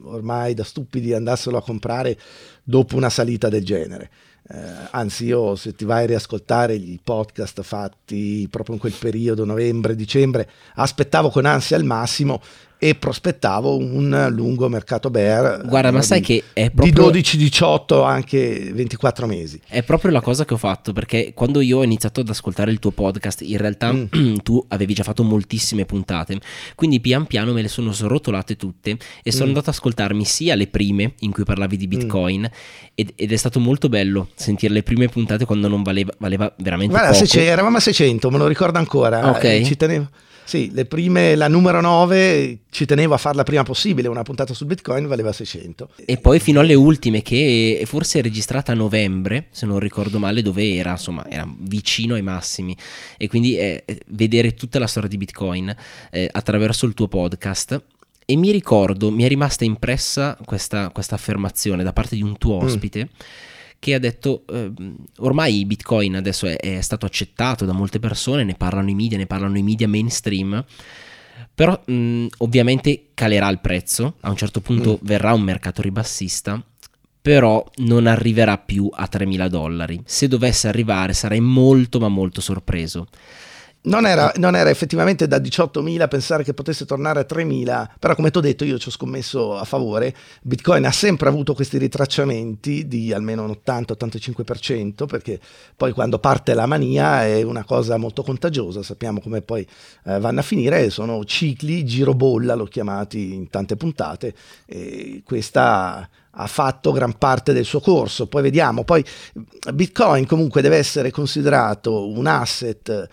[0.03, 2.17] ormai da stupidi andassero a comprare
[2.63, 4.09] dopo una salita del genere.
[4.47, 4.57] Eh,
[4.91, 10.49] anzi, io se ti vai a riascoltare i podcast fatti proprio in quel periodo, novembre-dicembre,
[10.75, 12.41] aspettavo con ansia il massimo
[12.83, 17.11] e prospettavo un lungo mercato bear Guarda, ma sai di, che è proprio...
[17.11, 19.61] di 12-18 anche 24 mesi.
[19.67, 22.79] È proprio la cosa che ho fatto perché quando io ho iniziato ad ascoltare il
[22.79, 24.37] tuo podcast, in realtà mm.
[24.41, 26.39] tu avevi già fatto moltissime puntate,
[26.73, 29.47] quindi pian piano me le sono srotolate tutte e sono mm.
[29.49, 31.89] andato ad ascoltarmi sia le prime in cui parlavi di mm.
[31.89, 32.91] Bitcoin mm.
[32.95, 36.93] ed, ed, è stato molto bello sentire le prime puntate quando non valeva, valeva veramente
[36.93, 37.25] Guarda, poco.
[37.31, 39.29] Guarda, eravamo a 600, me lo ricordo ancora.
[39.29, 39.43] Ok.
[39.43, 40.09] Eh, ci tenevo.
[40.51, 44.65] Sì, le prime, la numero 9 ci tenevo a farla prima possibile, una puntata su
[44.65, 45.91] Bitcoin valeva 600.
[46.03, 50.41] E poi fino alle ultime che forse è registrata a novembre, se non ricordo male,
[50.41, 52.75] dove era, insomma, era vicino ai massimi.
[53.17, 55.73] E quindi eh, vedere tutta la storia di Bitcoin
[56.11, 57.81] eh, attraverso il tuo podcast
[58.25, 62.59] e mi ricordo, mi è rimasta impressa questa, questa affermazione da parte di un tuo
[62.59, 62.65] mm.
[62.65, 63.03] ospite.
[63.05, 63.49] Mm
[63.81, 64.71] che ha detto eh,
[65.17, 69.25] ormai Bitcoin adesso è, è, stato accettato da molte persone, ne parlano i media, ne
[69.25, 70.63] parlano i media mainstream,
[71.55, 75.05] però mh, ovviamente calerà il prezzo, a un certo punto mm.
[75.07, 76.63] verrà un mercato ribassista,
[77.19, 79.99] però non arriverà più a 3.000 dollari.
[80.05, 83.07] Se dovesse arrivare sarei molto ma molto sorpreso.
[83.83, 88.29] Non era, non era, effettivamente da 18.000 pensare che potesse tornare a 3.000, però come
[88.29, 90.13] ti ho detto io ci ho scommesso a favore,
[90.43, 95.39] Bitcoin ha sempre avuto questi ritracciamenti di almeno un 80-85%, perché
[95.75, 99.65] poi quando parte la mania è una cosa molto contagiosa, sappiamo come poi
[100.05, 104.35] eh, vanno a finire, sono cicli, girobolla, l'ho chiamati in tante puntate,
[104.67, 109.03] e questa ha fatto gran parte del suo corso, poi vediamo, poi
[109.73, 113.09] Bitcoin comunque deve essere considerato un asset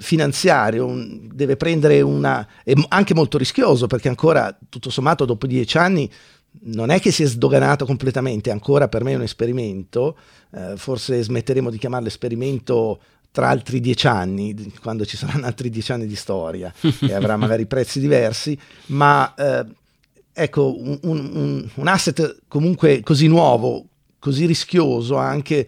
[0.00, 2.46] finanziario, un, deve prendere una...
[2.64, 6.10] è anche molto rischioso perché ancora tutto sommato dopo dieci anni
[6.60, 10.16] non è che si è sdoganato completamente, ancora per me è un esperimento,
[10.52, 15.92] eh, forse smetteremo di chiamarlo esperimento tra altri dieci anni, quando ci saranno altri dieci
[15.92, 19.64] anni di storia e avrà magari prezzi diversi, ma eh,
[20.32, 23.86] ecco, un, un, un, asset comunque così nuovo,
[24.18, 25.66] così rischioso anche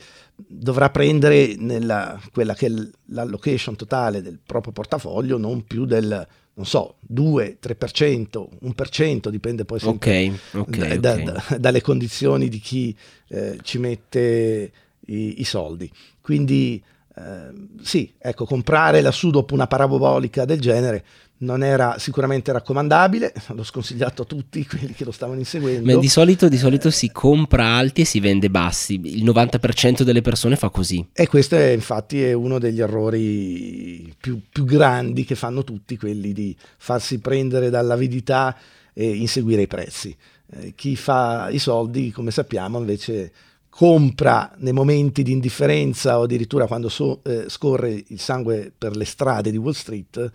[0.48, 2.72] dovrà prendere nella, quella che è
[3.06, 9.78] l'allocation totale del proprio portafoglio non più del, non so, 2, 3%, 1%, dipende poi
[9.82, 11.24] okay, okay, da, okay.
[11.24, 12.96] Da, dalle condizioni di chi
[13.28, 14.72] eh, ci mette
[15.06, 15.90] i, i soldi.
[16.20, 16.82] Quindi
[17.16, 21.04] eh, sì, ecco, comprare lassù dopo una parabolica del genere
[21.42, 25.92] non era sicuramente raccomandabile, l'ho sconsigliato a tutti quelli che lo stavano inseguendo.
[25.92, 30.20] Ma di solito, di solito si compra alti e si vende bassi, il 90% delle
[30.20, 31.06] persone fa così.
[31.12, 36.32] E questo è infatti è uno degli errori più, più grandi che fanno tutti, quelli
[36.32, 38.56] di farsi prendere dall'avidità
[38.92, 40.14] e inseguire i prezzi.
[40.52, 43.32] Eh, chi fa i soldi, come sappiamo, invece
[43.70, 49.04] compra nei momenti di indifferenza o addirittura quando so, eh, scorre il sangue per le
[49.04, 50.30] strade di Wall Street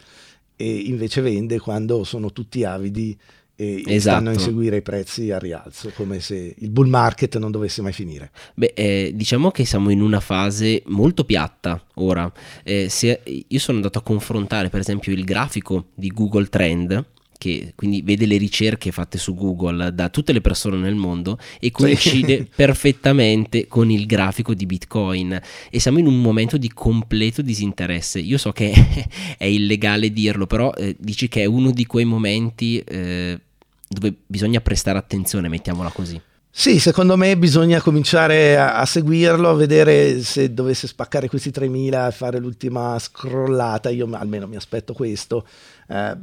[0.55, 3.17] e invece vende quando sono tutti avidi
[3.57, 3.99] e esatto.
[3.99, 7.93] stanno a inseguire i prezzi a rialzo, come se il bull market non dovesse mai
[7.93, 8.31] finire.
[8.53, 12.31] Beh, eh, diciamo che siamo in una fase molto piatta ora.
[12.63, 17.73] Eh, se io sono andato a confrontare, per esempio, il grafico di Google Trend che
[17.75, 22.37] quindi vede le ricerche fatte su Google da tutte le persone nel mondo e coincide
[22.37, 22.49] sì.
[22.55, 28.19] perfettamente con il grafico di Bitcoin e siamo in un momento di completo disinteresse.
[28.19, 28.73] Io so che
[29.37, 33.39] è illegale dirlo, però eh, dici che è uno di quei momenti eh,
[33.87, 36.19] dove bisogna prestare attenzione, mettiamola così.
[36.57, 42.07] Sì, secondo me bisogna cominciare a, a, seguirlo, a vedere se dovesse spaccare questi 3000
[42.07, 45.45] e fare l'ultima scrollata, io almeno mi aspetto questo.
[45.89, 46.15] Eh,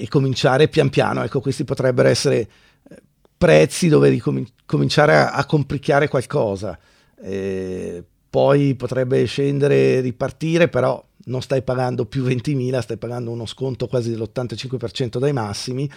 [0.00, 1.22] e cominciare pian piano.
[1.22, 2.38] Ecco, questi potrebbero essere
[2.88, 3.02] eh,
[3.36, 6.78] prezzi dove ricominciare a, a compricchiare qualcosa.
[7.22, 13.86] E poi potrebbe scendere ripartire, però non stai pagando più 20.000, stai pagando uno sconto
[13.86, 15.90] quasi dell'85% dai massimi.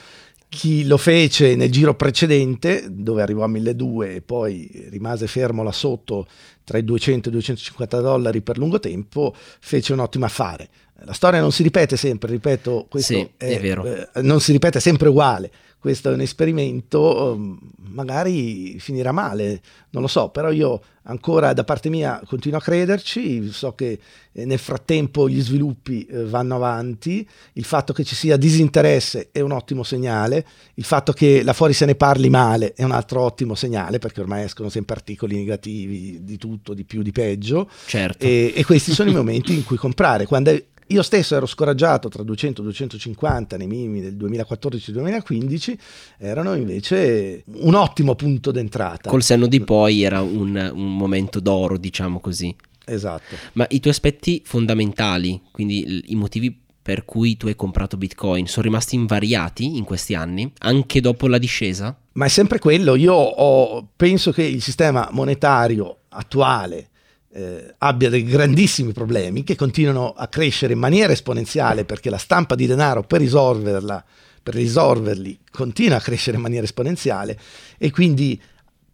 [0.54, 5.72] Chi lo fece nel giro precedente, dove arrivò a 1.200 e poi rimase fermo là
[5.72, 6.28] sotto
[6.64, 10.70] tra i 200 e i 250 dollari per lungo tempo, fece un ottimo affare
[11.06, 13.84] la storia non si ripete sempre, ripeto, questo sì, è, è, vero.
[13.84, 15.52] Eh, non si ripete sempre uguale.
[15.84, 17.56] Questo è un esperimento, mm,
[17.90, 23.52] magari finirà male, non lo so, però io ancora da parte mia continuo a crederci,
[23.52, 24.00] so che
[24.32, 29.42] eh, nel frattempo gli sviluppi eh, vanno avanti, il fatto che ci sia disinteresse è
[29.42, 33.20] un ottimo segnale, il fatto che là fuori se ne parli male è un altro
[33.20, 38.26] ottimo segnale, perché ormai escono sempre articoli negativi di tutto, di più, di peggio, certo.
[38.26, 42.10] e, e questi sono i momenti in cui comprare, quando è io stesso ero scoraggiato
[42.10, 45.78] tra 200 e 250 nei minimi del 2014-2015,
[46.18, 49.10] erano invece un ottimo punto d'entrata.
[49.10, 52.56] Col senno di poi era un, un momento d'oro, diciamo così.
[52.86, 53.36] Esatto.
[53.54, 58.66] Ma i tuoi aspetti fondamentali, quindi i motivi per cui tu hai comprato Bitcoin, sono
[58.66, 61.98] rimasti invariati in questi anni, anche dopo la discesa?
[62.14, 62.96] Ma è sempre quello.
[62.96, 66.90] Io ho, penso che il sistema monetario attuale
[67.34, 72.54] eh, abbia dei grandissimi problemi che continuano a crescere in maniera esponenziale perché la stampa
[72.54, 74.04] di denaro per risolverla,
[74.42, 77.40] per risolverli continua a crescere in maniera esponenziale
[77.78, 78.40] e quindi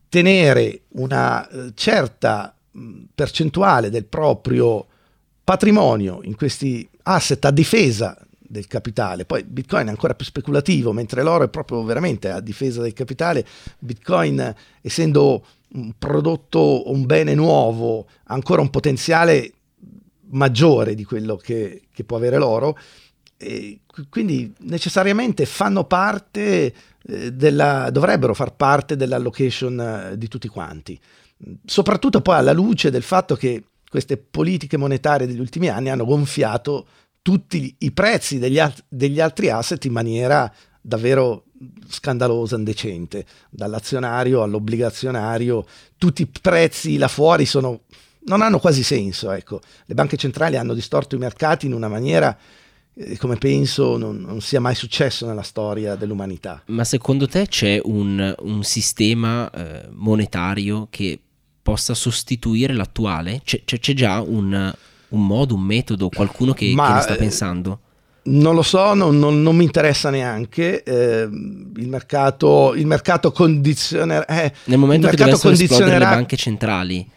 [0.07, 4.87] tenere una eh, certa mh, percentuale del proprio
[5.43, 9.25] patrimonio in questi asset a difesa del capitale.
[9.25, 13.45] Poi Bitcoin è ancora più speculativo, mentre l'oro è proprio veramente a difesa del capitale.
[13.77, 19.53] Bitcoin, essendo un prodotto, un bene nuovo, ancora un potenziale
[20.31, 22.77] maggiore di quello che, che può avere l'oro.
[23.37, 30.99] E quindi necessariamente fanno parte eh, della, dovrebbero far parte dell'allocation eh, di tutti quanti.
[31.63, 36.87] Soprattutto poi alla luce del fatto che queste politiche monetarie degli ultimi anni hanno gonfiato
[37.21, 40.51] tutti i prezzi degli, degli altri asset in maniera
[40.81, 41.45] davvero
[41.87, 45.65] scandalosa, indecente, dall'azionario all'obbligazionario,
[45.97, 47.81] tutti i prezzi là fuori sono
[48.21, 49.31] non hanno quasi senso.
[49.31, 49.61] Ecco.
[49.85, 52.37] Le banche centrali hanno distorto i mercati in una maniera
[52.93, 56.63] eh, come penso non, non, sia mai successo nella storia dell'umanità.
[56.67, 61.19] Ma secondo te c'è un, un sistema eh, monetario che
[61.61, 63.41] possa sostituire l'attuale?
[63.43, 64.73] C'è, c'è, già un,
[65.09, 67.79] un, modo, un metodo, qualcuno che, Ma, che ne sta eh, pensando?
[68.21, 70.83] Non lo so, non, non, non mi interessa neanche.
[70.83, 74.25] Eh, il, mercato, il mercato condizionerà.
[74.25, 75.97] Eh, Nel momento che dovessero condizionerà...
[75.97, 77.07] le banche centrali,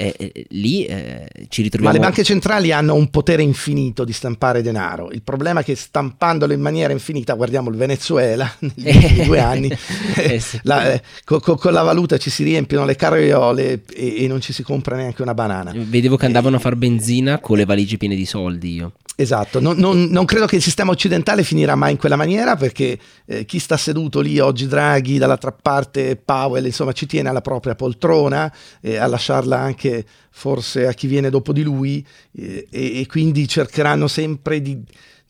[0.00, 1.94] eh, eh, lì eh, ci ritroviamo.
[1.94, 5.10] Ma le banche centrali hanno un potere infinito di stampare denaro.
[5.10, 9.70] Il problema è che stampandolo in maniera infinita, guardiamo il Venezuela negli ultimi due anni,
[10.16, 10.58] eh, sì.
[10.62, 14.54] la, eh, con, con, la valuta ci si riempiono le carriole e, e, non ci
[14.54, 15.72] si compra neanche una banana.
[15.74, 18.92] Vedevo che andavano a far benzina con le valigie piene di soldi io.
[19.20, 22.98] Esatto, non, non, non, credo che il sistema occidentale finirà mai in quella maniera perché
[23.26, 27.74] eh, chi sta seduto lì oggi Draghi, dall'altra parte Powell, insomma ci tiene alla propria
[27.74, 29.89] poltrona e a lasciarla anche
[30.30, 34.82] forse a chi viene dopo di lui eh, e, e quindi cercheranno sempre di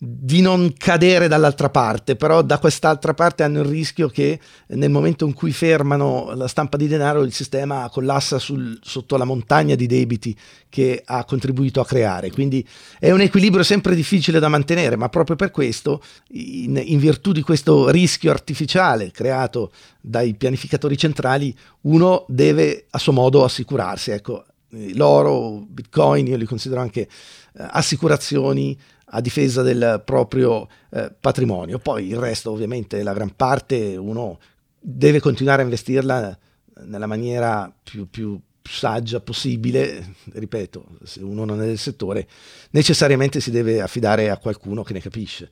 [0.03, 5.27] di non cadere dall'altra parte, però da quest'altra parte hanno il rischio che nel momento
[5.27, 9.87] in cui fermano la stampa di denaro il sistema collassa sul, sotto la montagna di
[9.87, 10.35] debiti
[10.70, 12.31] che ha contribuito a creare.
[12.31, 12.66] Quindi
[12.99, 17.42] è un equilibrio sempre difficile da mantenere, ma proprio per questo, in, in virtù di
[17.42, 19.70] questo rischio artificiale creato
[20.01, 24.12] dai pianificatori centrali, uno deve a suo modo assicurarsi.
[24.12, 27.09] Ecco, l'oro, bitcoin, io li considero anche eh,
[27.54, 28.78] assicurazioni
[29.12, 31.78] a difesa del proprio eh, patrimonio.
[31.78, 34.38] Poi il resto, ovviamente, la gran parte uno
[34.78, 36.38] deve continuare a investirla
[36.85, 42.28] nella maniera più, più saggia possibile, ripeto, se uno non è del settore,
[42.70, 45.50] necessariamente si deve affidare a qualcuno che ne capisce.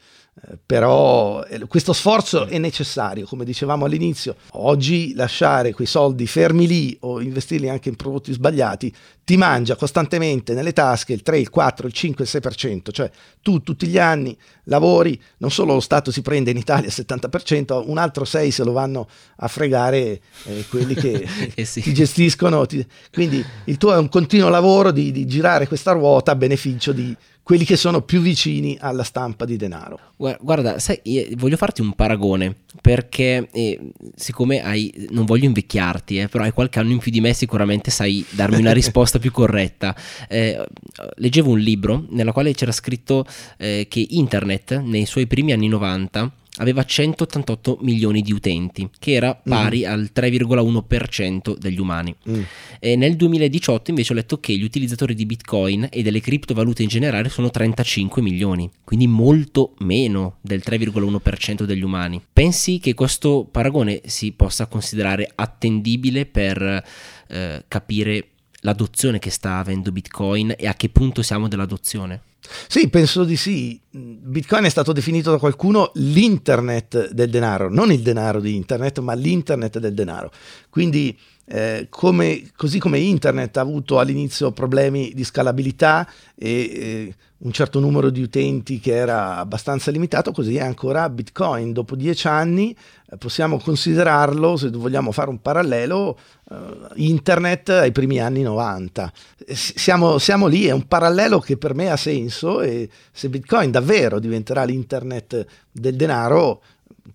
[0.65, 4.37] Però eh, questo sforzo è necessario, come dicevamo all'inizio.
[4.53, 8.95] Oggi lasciare quei soldi fermi lì o investirli anche in prodotti sbagliati
[9.29, 13.11] ti mangia costantemente nelle tasche il 3, il 4, il 5, il 6%, cioè
[13.43, 17.83] tu tutti gli anni lavori, non solo lo Stato si prende in Italia il 70%,
[17.87, 21.83] un altro 6 se lo vanno a fregare eh, quelli che eh sì.
[21.83, 22.65] ti gestiscono.
[22.65, 22.87] Ti...
[23.13, 27.15] Quindi il tuo è un continuo lavoro di, di girare questa ruota a beneficio di
[27.49, 29.99] quelli che sono più vicini alla stampa di denaro.
[30.17, 31.01] Guarda, sai,
[31.39, 33.81] voglio farti un paragone perché eh,
[34.15, 37.91] siccome hai, non voglio invecchiarti, eh, però hai qualche anno in più di me, sicuramente
[37.91, 39.97] sai darmi una risposta più corretta.
[40.29, 40.63] Eh,
[41.15, 43.25] leggevo un libro nella quale c'era scritto
[43.57, 49.31] eh, che internet nei suoi primi anni 90 aveva 188 milioni di utenti, che era
[49.37, 49.51] mm.
[49.51, 49.91] pari mm.
[49.91, 52.15] al 3,1% degli umani.
[52.29, 52.43] Mm.
[52.97, 57.29] nel 2018 invece ho letto che gli utilizzatori di Bitcoin e delle criptovalute in generale
[57.29, 62.23] sono 35 milioni, quindi molto meno del 3,1% degli umani.
[62.33, 66.85] Pensi che questo paragone si possa considerare attendibile per
[67.29, 68.29] eh, capire
[68.61, 72.23] l'adozione che sta avendo Bitcoin e a che punto siamo dell'adozione?
[72.69, 73.81] Sì, penso di sì.
[73.91, 79.15] Bitcoin è stato definito da qualcuno l'internet del denaro, non il denaro di internet, ma
[79.15, 80.31] l'internet del denaro.
[80.71, 81.17] Quindi,
[81.49, 87.79] eh, come, così come internet ha avuto all'inizio problemi di scalabilità e eh, un certo
[87.79, 91.73] numero di utenti che era abbastanza limitato, così è ancora Bitcoin.
[91.73, 92.77] Dopo dieci anni
[93.09, 96.19] eh, possiamo considerarlo, se vogliamo fare un parallelo,
[96.51, 96.57] eh,
[96.97, 99.13] internet ai primi anni 90.
[99.53, 104.19] Siamo, siamo, lì, è un parallelo che per me ha senso e se Bitcoin davvero
[104.19, 106.61] diventerà l'internet del denaro,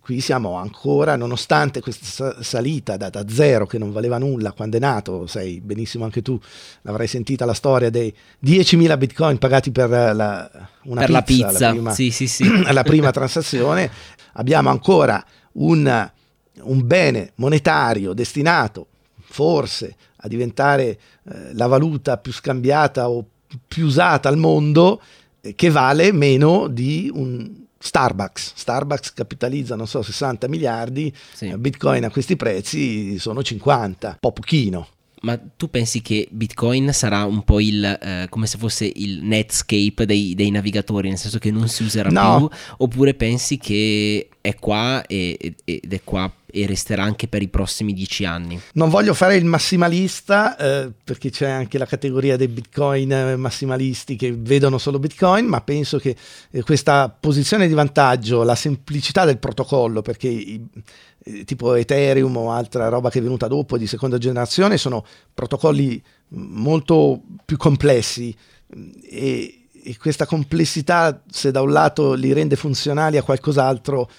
[0.04, 4.80] qui siamo ancora, nonostante questa salita da, da, zero che non valeva nulla quando è
[4.82, 6.38] nato, sai benissimo anche tu,
[6.82, 8.14] l'avrai sentita la storia dei
[8.44, 10.52] 10.000 bitcoin pagati per la,
[10.84, 12.44] una per pizza, la pizza, la prima, sì, sì, sì.
[12.70, 13.90] la prima transazione,
[14.34, 16.12] abbiamo ancora un,
[16.64, 18.88] un, bene monetario destinato
[19.22, 23.26] forse a diventare eh, la valuta più scambiata o
[23.66, 25.02] più usata al mondo
[25.40, 28.54] eh, che vale meno di un Starbucks.
[28.56, 31.54] Starbucks capitalizza, non so, 60 miliardi, sì.
[31.58, 34.88] Bitcoin a questi prezzi sono 50, un po' pochino.
[35.24, 40.06] Ma tu pensi che Bitcoin sarà un po' il, eh, come se fosse il Netscape
[40.06, 42.38] dei, dei, navigatori, nel senso che non si userà no.
[42.38, 42.58] più?
[42.80, 47.94] Oppure pensi che è qua e, ed è qua e resterà anche per i prossimi
[47.94, 48.60] dieci anni?
[48.74, 54.34] Non voglio fare il massimalista, eh, perché c'è anche la categoria dei Bitcoin massimalisti che
[54.38, 56.18] vedono solo Bitcoin, ma penso che
[56.52, 60.28] eh, questa posizione di vantaggio, la semplicità del protocollo, perché...
[60.28, 60.82] I, eh,
[61.46, 67.22] tipo Ethereum o altra roba che è venuta dopo di seconda generazione sono protocolli molto
[67.46, 68.36] più complessi
[69.04, 74.10] e, e questa complessità se da un lato li rende funzionali a qualcos'altro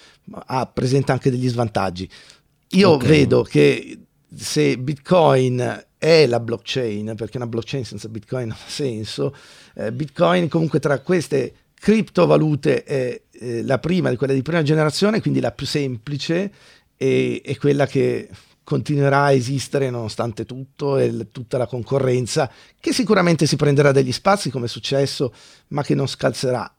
[0.45, 2.09] ha, presenta anche degli svantaggi.
[2.69, 3.07] Io okay.
[3.07, 3.99] vedo che
[4.35, 9.35] se Bitcoin è è la blockchain, perché una blockchain senza Bitcoin non ha senso.
[9.73, 15.19] Eh, Bitcoin comunque tra queste criptovalute è eh, la prima di quella di prima generazione,
[15.19, 16.51] quindi la più semplice
[16.97, 18.29] e, e quella che
[18.63, 24.49] continuerà a esistere nonostante tutto e tutta la concorrenza che sicuramente si prenderà degli spazi
[24.49, 25.31] come è successo
[25.67, 26.75] ma che non scalzerà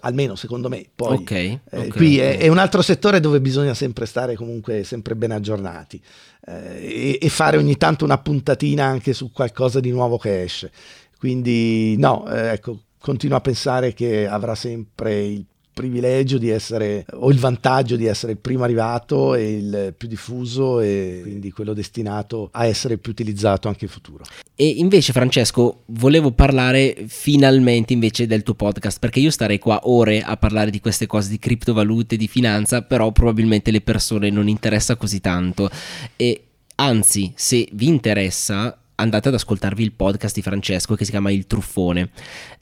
[0.00, 1.16] almeno secondo me poi.
[1.16, 5.32] Okay, eh, qui È, è, un altro settore dove bisogna sempre stare comunque sempre ben
[5.32, 6.00] aggiornati
[6.46, 10.70] eh, e, e, fare ogni tanto una puntatina anche su qualcosa di nuovo che esce.
[11.18, 15.44] Quindi no eh, ecco continuo a pensare che avrà sempre il
[15.80, 20.80] privilegio di essere, o il vantaggio di essere il primo arrivato e il più diffuso
[20.80, 24.24] e quindi quello destinato a essere più utilizzato anche in futuro.
[24.54, 30.20] E invece Francesco, volevo parlare finalmente invece del tuo podcast, perché io starei qua ore
[30.20, 34.96] a parlare di queste cose di criptovalute, di finanza, però probabilmente le persone non interessa
[34.96, 35.70] così tanto.
[36.16, 41.30] E anzi, se vi interessa, andate ad ascoltarvi il podcast di Francesco che si chiama
[41.30, 42.10] Il Truffone.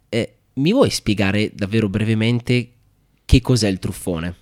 [0.09, 2.75] Eh, mi vuoi spiegare davvero brevemente
[3.29, 4.35] che cos'è il truffone?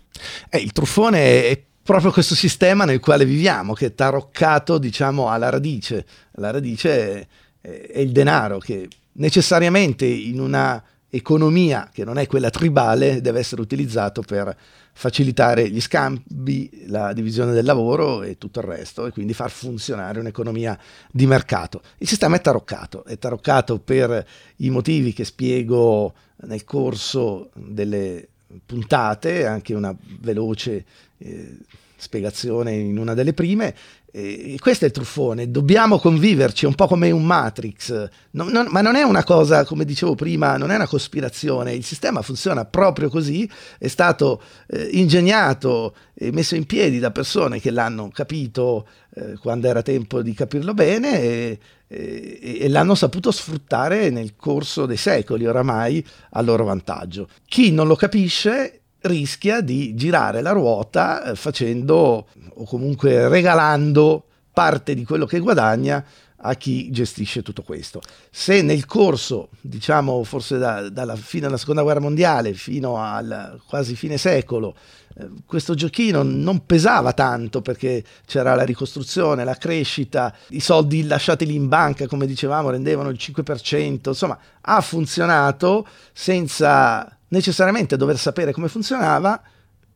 [0.48, 5.48] Eh, il truffone è proprio questo sistema nel quale viviamo, che è taroccato, diciamo, alla
[5.48, 6.06] radice.
[6.34, 7.26] La radice
[7.60, 10.80] è, è il denaro che necessariamente in una
[11.10, 14.56] economia che non è quella tribale deve essere utilizzato per
[14.92, 20.20] facilitare gli scambi, la divisione del lavoro e tutto il resto e quindi far funzionare
[20.20, 20.78] un'economia
[21.10, 21.82] di mercato.
[21.98, 24.24] Il sistema è taroccato, è taroccato per
[24.58, 28.28] i motivi che spiego nel corso delle
[28.64, 30.84] puntate, anche una veloce
[31.18, 31.56] eh,
[31.96, 33.74] spiegazione in una delle prime.
[34.18, 38.80] E questo è il truffone, dobbiamo conviverci, un po' come un Matrix, non, non, ma
[38.80, 43.10] non è una cosa, come dicevo prima, non è una cospirazione, il sistema funziona proprio
[43.10, 43.46] così,
[43.78, 49.68] è stato eh, ingegnato e messo in piedi da persone che l'hanno capito eh, quando
[49.68, 55.46] era tempo di capirlo bene e, e, e, l'hanno saputo sfruttare nel corso dei secoli
[55.46, 57.28] oramai a loro vantaggio.
[57.44, 64.94] Chi non lo capisce rischia di girare la ruota eh, facendo o comunque regalando parte
[64.94, 66.04] di quello che guadagna
[66.38, 68.00] a chi gestisce tutto questo.
[68.30, 73.96] Se nel corso, diciamo forse da, dalla fine della seconda guerra mondiale fino al quasi
[73.96, 74.76] fine secolo,
[75.18, 81.46] eh, questo giochino non pesava tanto perché c'era la ricostruzione, la crescita, i soldi lasciati
[81.46, 88.52] lì in banca, come dicevamo, rendevano il 5%, insomma ha funzionato senza necessariamente dover sapere
[88.52, 89.40] come funzionava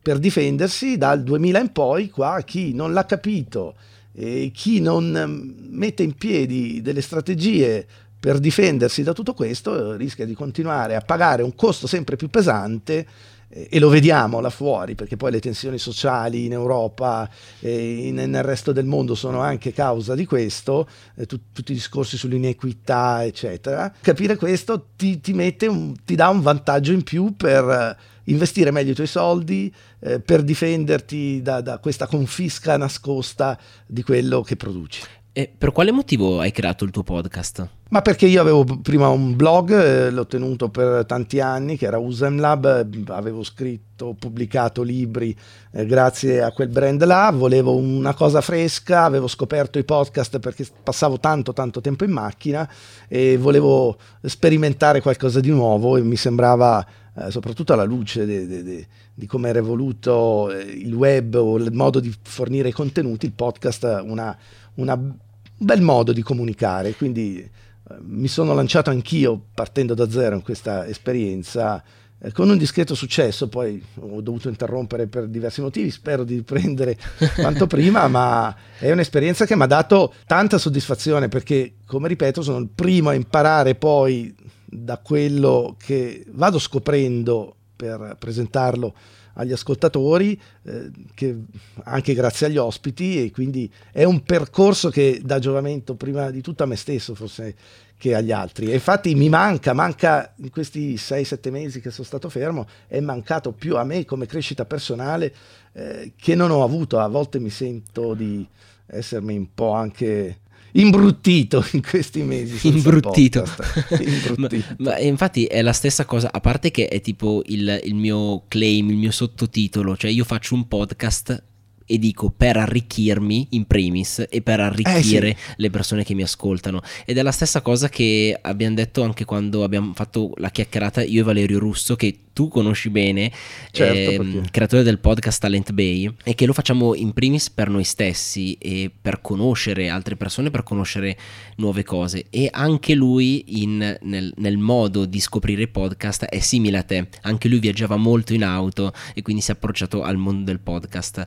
[0.01, 3.75] per difendersi dal 2000 in poi, qua chi non l'ha capito
[4.13, 7.85] e chi non mm, mette in piedi delle strategie
[8.19, 13.07] per difendersi da tutto questo rischia di continuare a pagare un costo sempre più pesante
[13.51, 17.29] e lo vediamo là fuori perché poi le tensioni sociali in Europa
[17.59, 23.25] e nel resto del mondo sono anche causa di questo, eh, tutti i discorsi sull'inequità
[23.25, 23.93] eccetera.
[23.99, 25.33] Capire questo ti, ti,
[25.67, 30.43] un, ti dà un vantaggio in più per investire meglio i tuoi soldi, eh, per
[30.43, 35.01] difenderti da, da questa confisca nascosta di quello che produci.
[35.33, 37.80] E per quale motivo hai creato il tuo podcast?
[37.91, 41.97] Ma perché io avevo prima un blog, eh, l'ho tenuto per tanti anni, che era
[41.97, 45.37] Usemlab, eh, avevo scritto, pubblicato libri
[45.71, 50.65] eh, grazie a quel brand là, volevo una cosa fresca, avevo scoperto i podcast perché
[50.81, 52.67] passavo tanto tanto tempo in macchina
[53.09, 56.87] e volevo sperimentare qualcosa di nuovo e mi sembrava,
[57.17, 61.57] eh, soprattutto alla luce de, de, de, di come era evoluto eh, il web o
[61.57, 65.13] il modo di fornire contenuti, il podcast un
[65.57, 67.59] bel modo di comunicare, quindi
[68.01, 71.83] mi sono lanciato anch'io partendo da zero in questa esperienza
[72.23, 76.95] eh, con un discreto successo, poi ho dovuto interrompere per diversi motivi, spero di riprendere
[77.35, 82.59] quanto prima, ma è un'esperienza che mi ha dato tanta soddisfazione perché, come ripeto, sono
[82.59, 84.35] il primo a imparare poi
[84.65, 88.93] da quello che vado scoprendo per presentarlo
[89.33, 91.35] agli ascoltatori, eh, che,
[91.83, 96.63] anche grazie agli ospiti e quindi è un percorso che dà giovamento prima di tutto
[96.63, 97.55] a me stesso forse
[97.97, 98.71] che agli altri.
[98.71, 103.51] E infatti mi manca, manca in questi 6-7 mesi che sono stato fermo, è mancato
[103.51, 105.33] più a me come crescita personale
[105.73, 106.97] eh, che non ho avuto.
[106.97, 108.45] A volte mi sento di
[108.87, 110.39] essermi un po' anche
[110.73, 112.67] imbruttito in questi mesi.
[112.67, 113.45] Imbruttito.
[113.99, 114.75] imbruttito.
[114.77, 118.43] ma, ma, infatti è la stessa cosa, a parte che è tipo il, il mio
[118.47, 121.43] claim, il mio sottotitolo, cioè io faccio un podcast
[121.91, 125.53] e dico per arricchirmi in primis e per arricchire eh sì.
[125.57, 126.81] le persone che mi ascoltano.
[127.05, 131.19] Ed è la stessa cosa che abbiamo detto anche quando abbiamo fatto la chiacchierata io
[131.19, 133.31] e Valerio Russo che tu conosci bene,
[133.69, 137.83] Certo, perché- creatore del podcast Talent Bay, è che lo facciamo in primis per noi
[137.83, 141.15] stessi e per conoscere altre persone, per conoscere
[141.57, 142.25] nuove cose.
[142.31, 147.09] E anche lui in- nel, nel modo di scoprire podcast è simile a te.
[147.21, 151.23] Anche lui viaggiava molto in auto e quindi si è approcciato al mondo del podcast.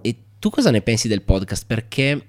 [0.00, 1.64] E tu cosa ne pensi del podcast?
[1.64, 2.26] Perché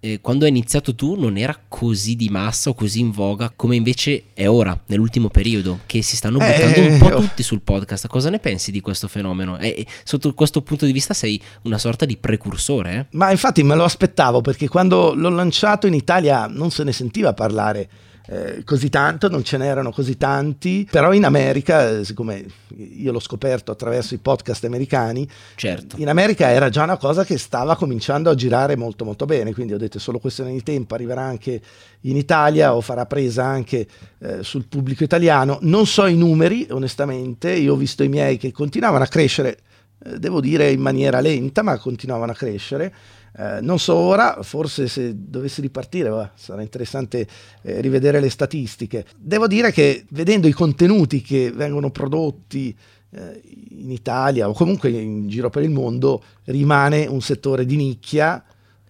[0.00, 3.76] eh, quando hai iniziato tu non era così di massa o così in voga come
[3.76, 7.20] invece è ora, nell'ultimo periodo, che si stanno Eh, buttando un po' oh.
[7.20, 8.06] tutti sul podcast.
[8.06, 9.58] Cosa ne pensi di questo fenomeno?
[9.58, 13.06] E, e sotto questo punto di vista sei una sorta di precursore, eh?
[13.16, 17.34] Ma infatti me lo aspettavo perché quando l'ho lanciato in Italia non se ne sentiva
[17.34, 17.88] parlare
[18.32, 23.18] eh, così tanto, non ce n'erano così tanti, però in America, eh, siccome io l'ho
[23.18, 25.96] scoperto attraverso i podcast americani, Certo.
[25.98, 29.72] in America era già una cosa che stava cominciando a girare molto molto bene, quindi
[29.72, 31.60] ho detto è solo questione di tempo, arriverà anche
[32.02, 33.84] in Italia o farà presa anche
[34.20, 35.58] eh, sul pubblico italiano.
[35.62, 39.58] Non so i numeri, onestamente, io ho visto i miei che continuavano a crescere,
[40.04, 42.94] eh, devo dire in maniera lenta, ma continuavano a crescere.
[43.36, 47.26] Eh, non so ora, forse se dovessi ripartire va, sarà interessante
[47.62, 49.04] eh, rivedere le statistiche.
[49.16, 52.76] Devo dire che vedendo i contenuti che vengono prodotti
[53.10, 58.42] eh, in Italia o comunque in giro per il mondo rimane un settore di nicchia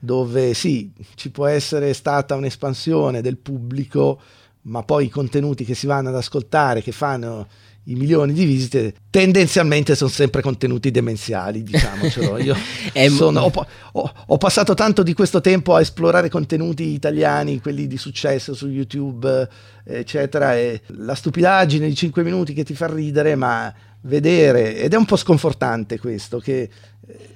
[0.03, 4.19] dove sì, ci può essere stata un'espansione del pubblico,
[4.63, 7.47] ma poi i contenuti che si vanno ad ascoltare, che fanno
[7.85, 12.39] i milioni di visite, tendenzialmente sono sempre contenuti demenziali, diciamocelo.
[12.39, 12.55] Io
[13.17, 17.97] sono- ho, ho- ho passato tanto di questo tempo a esplorare contenuti italiani, quelli di
[17.97, 19.49] successo su YouTube,
[19.85, 23.73] eccetera, e la stupidaggine di 5 minuti che ti fa ridere, ma
[24.03, 26.69] vedere, ed è un po' sconfortante questo, che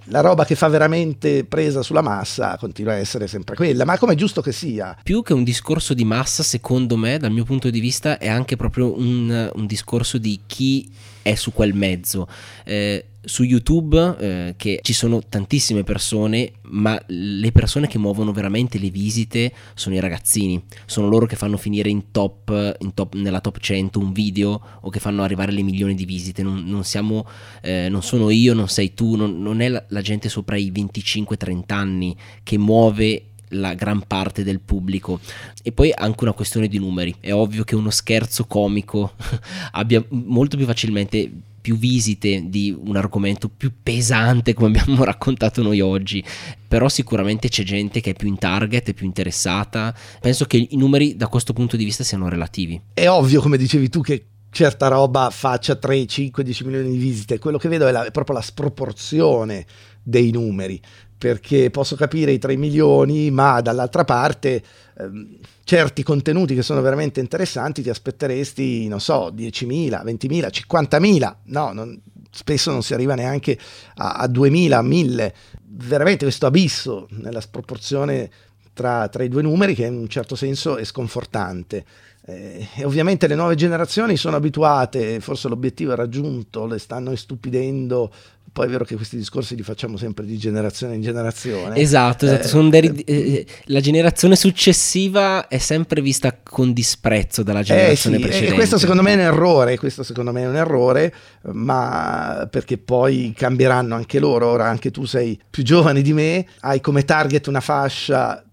[0.09, 4.13] la roba che fa veramente presa sulla massa continua a essere sempre quella, ma come
[4.13, 4.97] è giusto che sia.
[5.03, 8.57] Più che un discorso di massa, secondo me, dal mio punto di vista, è anche
[8.57, 10.91] proprio un, un discorso di chi
[11.25, 12.29] è su quel mezzo.
[12.65, 18.79] Eh, su YouTube, eh, che ci sono tantissime persone, ma le persone che muovono veramente
[18.79, 20.63] le visite sono i ragazzini.
[20.85, 24.91] Sono loro che fanno finire in top, in top- nella top 100 un video o
[24.91, 26.43] che fanno arrivare le milioni di visite.
[26.43, 27.27] Non, non siamo,
[27.63, 30.71] eh, non sono io, non sei tu, non, non è la, la gente sopra i
[30.71, 35.21] 25-30 anni che muove la gran parte del pubblico.
[35.63, 37.15] E poi anche una questione di numeri.
[37.21, 39.15] È ovvio che uno scherzo comico
[39.73, 41.31] abbia molto più facilmente
[41.65, 46.23] più visite di un argomento più pesante come abbiamo raccontato noi oggi.
[46.69, 49.95] Però sicuramente c'è gente che è più in target, è più interessata.
[50.21, 52.79] Penso che i numeri da questo punto di vista siano relativi.
[52.93, 57.39] È ovvio, come dicevi tu, che certa roba faccia 3, 5, 10 milioni di visite,
[57.39, 59.67] quello che vedo è, la- è proprio la sproporzione
[60.03, 60.81] dei numeri,
[61.25, 64.63] perché posso capire i 3 milioni, ma dall'altra parte
[64.99, 71.73] ehm, certi contenuti che sono veramente interessanti ti aspetteresti, non so, 10.000, 20.000, 50.000, no,
[71.73, 71.99] non-
[72.31, 73.59] spesso non si arriva neanche
[73.95, 78.31] a, a 2.000, a 1.000, veramente questo abisso nella sproporzione
[78.75, 81.87] tra, tra i due numeri che in un certo senso è sconfortante.
[82.27, 88.11] Eh, e ovviamente le nuove generazioni sono abituate, forse l'obiettivo è raggiunto, le stanno estupidendo.
[88.51, 91.77] Poi è vero che questi discorsi li facciamo sempre di generazione in generazione.
[91.77, 92.45] esatto, esatto.
[92.45, 98.17] Eh, sono dei- eh, la generazione successiva è sempre vista con disprezzo dalla Eh generazione
[98.17, 101.13] sì, e precedente questo secondo me è un errore, questo secondo me è un errore,
[101.53, 106.81] ma perché poi cambieranno anche loro, ora anche tu sei più giovane di me, hai
[106.81, 108.44] come target una fascia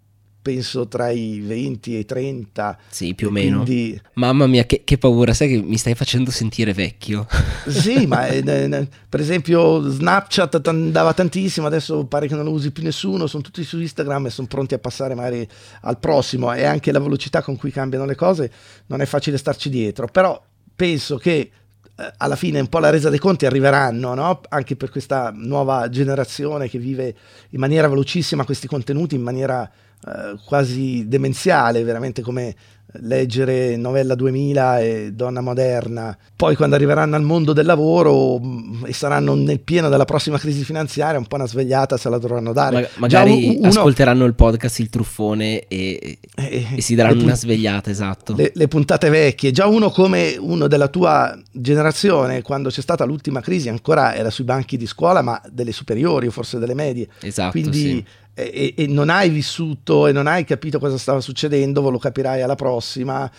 [0.41, 2.77] penso tra i 20 e i 30.
[2.89, 6.31] sì più o meno Quindi Mamma mia, che, che paura, sai che mi stai facendo
[6.31, 7.27] sentire vecchio.
[7.67, 12.71] Sì, ma eh, eh, per esempio Snapchat andava tantissimo, adesso pare che non lo usi
[12.71, 15.47] più nessuno, sono tutti su Instagram e sono pronti a passare magari
[15.81, 18.51] al prossimo e anche la velocità con cui cambiano le cose
[18.87, 20.41] non è facile starci dietro, però
[20.75, 21.51] penso che
[21.95, 24.41] eh, alla fine un po' la resa dei conti arriveranno, no?
[24.49, 27.15] anche per questa nuova generazione che vive
[27.49, 29.69] in maniera velocissima questi contenuti, in maniera
[30.07, 32.55] eh, quasi demenziale, veramente come
[32.95, 36.17] leggere Novella 2000 e Donna Moderna.
[36.35, 40.65] Poi quando arriveranno al mondo del lavoro mh, e saranno nel pieno della prossima crisi
[40.65, 42.81] finanziaria, un po' una svegliata se la dovranno dare.
[42.81, 47.31] Ma- magari uno- ascolteranno il podcast Il Truffone e, eh, e si daranno le una
[47.31, 48.35] pun- svegliata, esatto.
[48.35, 53.39] le, le puntate vecchie, già uno come uno della tua generazione, quando c'è stata l'ultima
[53.39, 57.07] crisi, ancora era sui banchi di scuola, ma delle superiori o forse delle medie.
[57.21, 58.05] esatto, Quindi sì.
[58.33, 62.41] E, e- e non hai vissuto e non hai capito cosa stava succedendo, lo capirai
[62.41, 63.29] alla prossima.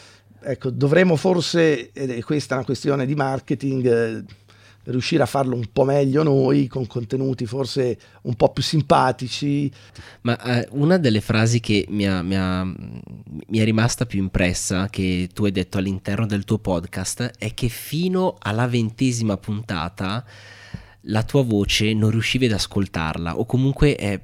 [0.45, 4.25] Ecco, dovremmo forse, è questa una questione di marketing, eh,
[4.85, 9.71] riuscire a farlo un po' meglio noi, con contenuti forse un po' più simpatici.
[10.23, 14.89] Ma eh, una delle frasi che mi ha, mi ha- mi è rimasta più impressa
[14.89, 20.25] che tu hai detto all'interno del tuo podcast è che fino alla ventesima puntata
[21.07, 24.21] la tua voce non riuscivi ad ascoltarla o comunque è,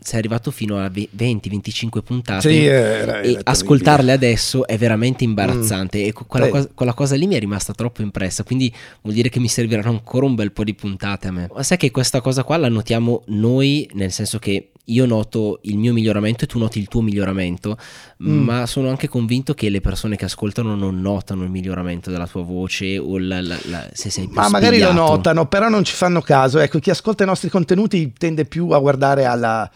[0.00, 5.98] sei arrivato fino a 20-25 puntate sì, era, e era ascoltarle adesso è veramente imbarazzante.
[5.98, 6.06] Mm.
[6.06, 8.72] e quella, cosa, quella, cosa, lì mi è rimasta troppo impressa quindi
[9.02, 11.48] vuol dire che mi serviranno ancora un bel po' di puntate a me.
[11.52, 15.78] Ma sai che questa cosa qua la notiamo noi nel senso che io noto il
[15.78, 17.76] mio miglioramento e tu noti il tuo miglioramento,
[18.22, 18.42] mm.
[18.42, 22.42] ma sono anche convinto che le persone che ascoltano non notano il miglioramento della tua
[22.42, 24.64] voce o la, la, la, se sei più Ma spigliato.
[24.64, 26.58] magari lo notano, però non ci fanno caso.
[26.58, 29.70] Ecco, chi ascolta i nostri contenuti tende più a guardare alla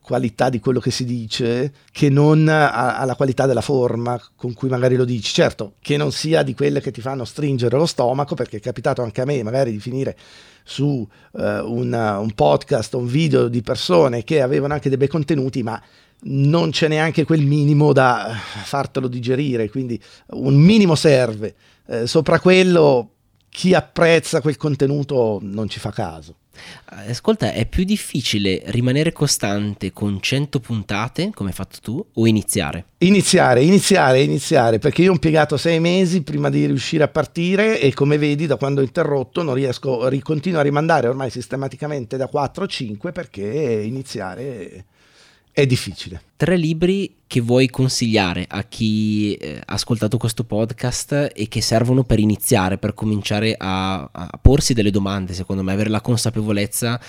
[0.00, 4.96] qualità di quello che si dice che non alla qualità della forma con cui magari
[4.96, 5.32] lo dici.
[5.32, 9.02] Certo, che non sia di quelle che ti fanno stringere lo stomaco, perché è capitato
[9.02, 10.16] anche a me magari di finire
[10.62, 15.62] su uh, una, un podcast, un video di persone che avevano anche dei bei contenuti,
[15.62, 15.80] ma
[16.26, 21.54] non c'è neanche quel minimo da fartelo digerire, quindi un minimo serve.
[21.86, 23.10] Eh, sopra quello
[23.50, 26.36] chi apprezza quel contenuto non ci fa caso.
[26.84, 32.86] Ascolta, è più difficile rimanere costante con 100 puntate, come hai fatto tu, o iniziare?
[32.98, 37.92] Iniziare, iniziare, iniziare, perché io ho impiegato sei mesi prima di riuscire a partire e
[37.92, 42.64] come vedi da quando ho interrotto non riesco, continuo a rimandare ormai sistematicamente da 4
[42.64, 43.42] o 5 perché
[43.84, 44.84] iniziare
[45.54, 46.20] è difficile.
[46.36, 52.02] Tre libri che vuoi consigliare a chi eh, ha ascoltato questo podcast e che servono
[52.02, 57.00] per iniziare, per cominciare a, a porsi delle domande, secondo me, avere la consapevolezza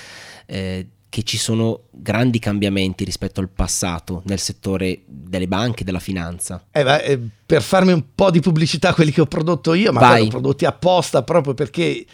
[0.45, 5.99] eh, che ci sono grandi cambiamenti rispetto al passato nel settore delle banche e della
[5.99, 6.65] finanza.
[6.69, 10.01] Eh beh, eh, per farmi un po' di pubblicità quelli che ho prodotto io, ma
[10.01, 12.05] poi ho prodotti apposta proprio perché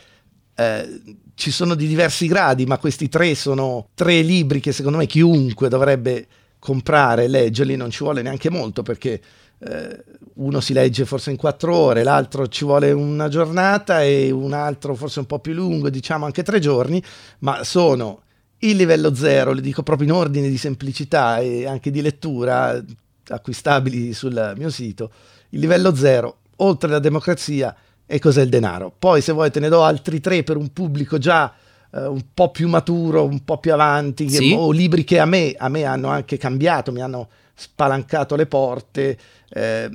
[0.55, 1.01] eh,
[1.35, 5.69] ci sono di diversi gradi, ma questi tre sono tre libri che secondo me chiunque
[5.69, 6.27] dovrebbe
[6.59, 9.19] comprare leggerli, non ci vuole neanche molto perché
[9.57, 10.03] eh,
[10.35, 14.95] uno si legge forse in quattro ore, l'altro ci vuole una giornata e un altro
[14.95, 17.01] forse un po' più lungo, diciamo anche tre giorni,
[17.39, 18.21] ma sono
[18.59, 22.83] il livello zero, le dico proprio in ordine di semplicità e anche di lettura,
[23.27, 25.11] acquistabili sul mio sito,
[25.49, 27.75] il livello zero, oltre la democrazia,
[28.12, 28.93] e cos'è il denaro.
[28.97, 31.53] Poi se vuoi te ne do altri tre per un pubblico già
[31.93, 34.53] eh, un po' più maturo, un po' più avanti, sì.
[34.53, 39.18] o libri che a me, a me, hanno anche cambiato, mi hanno spalancato le porte
[39.49, 39.89] eh,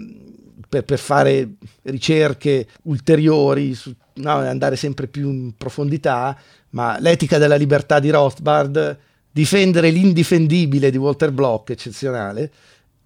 [0.66, 6.34] per, per, fare ricerche ulteriori, su, no, andare sempre più in profondità,
[6.70, 8.98] ma l'etica della libertà di Rothbard,
[9.30, 12.50] difendere l'indifendibile di Walter Block, eccezionale,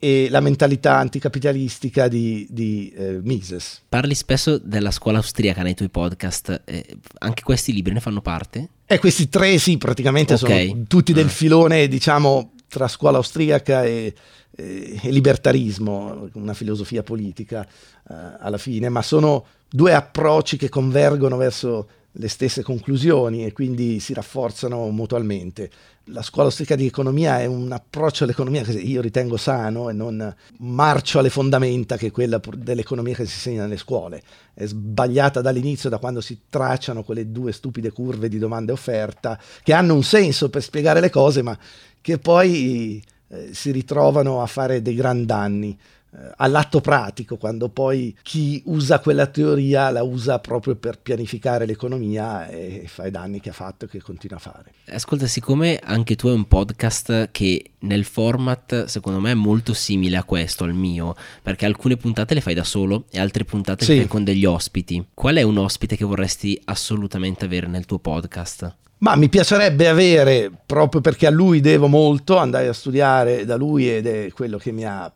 [0.02, 3.82] e la mentalità anticapitalistica di, di eh, Mises.
[3.86, 8.68] Parli spesso della scuola austriaca nei tuoi podcast, eh, anche questi libri ne fanno parte?
[8.86, 10.70] Eh, questi tre sì, praticamente okay.
[10.70, 11.28] sono tutti del ah.
[11.28, 14.14] filone, diciamo, tra scuola austriaca e,
[14.56, 21.36] e, e libertarismo, una filosofia politica eh, alla fine, ma sono due approcci che convergono
[21.36, 25.70] verso le stesse conclusioni e quindi si rafforzano mutualmente.
[26.04, 30.34] La scuola austriaca di economia è un approccio all'economia che io ritengo sano e non
[30.58, 34.22] marcio alle fondamenta che è quella dell'economia che si insegna nelle scuole.
[34.52, 39.40] È sbagliata dall'inizio, da quando si tracciano quelle due stupide curve di domanda e offerta,
[39.62, 41.56] che hanno un senso per spiegare le cose, ma
[42.00, 45.78] che poi eh, si ritrovano a fare dei gran danni.
[46.12, 52.48] Eh, all'atto pratico, quando poi chi usa quella teoria la usa proprio per pianificare l'economia
[52.48, 54.72] e fa i danni che ha fatto e che continua a fare.
[54.88, 60.16] Ascolta, siccome anche tu hai un podcast che nel format secondo me è molto simile
[60.16, 63.92] a questo, al mio, perché alcune puntate le fai da solo e altre puntate sì.
[63.92, 65.06] le fai con degli ospiti.
[65.14, 68.74] Qual è un ospite che vorresti assolutamente avere nel tuo podcast?
[68.98, 73.88] Ma mi piacerebbe avere, proprio perché a lui devo molto, andare a studiare da lui
[73.88, 75.10] ed è quello che mi ha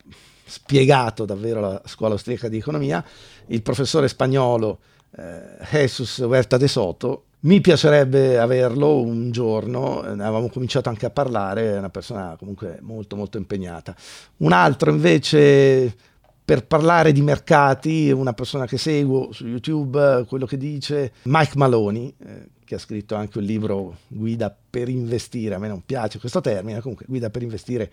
[0.44, 3.04] spiegato davvero la scuola austriaca di economia,
[3.46, 4.78] il professore spagnolo
[5.16, 7.24] eh, Jesus Huerta de Soto.
[7.44, 12.78] Mi piacerebbe averlo un giorno, ne avevamo cominciato anche a parlare, è una persona comunque
[12.80, 13.94] molto molto impegnata.
[14.38, 15.94] Un altro invece
[16.42, 22.14] per parlare di mercati, una persona che seguo su YouTube, quello che dice Mike Maloney,
[22.18, 26.40] eh, che ha scritto anche un libro Guida per investire, a me non piace questo
[26.40, 27.90] termine, comunque Guida per investire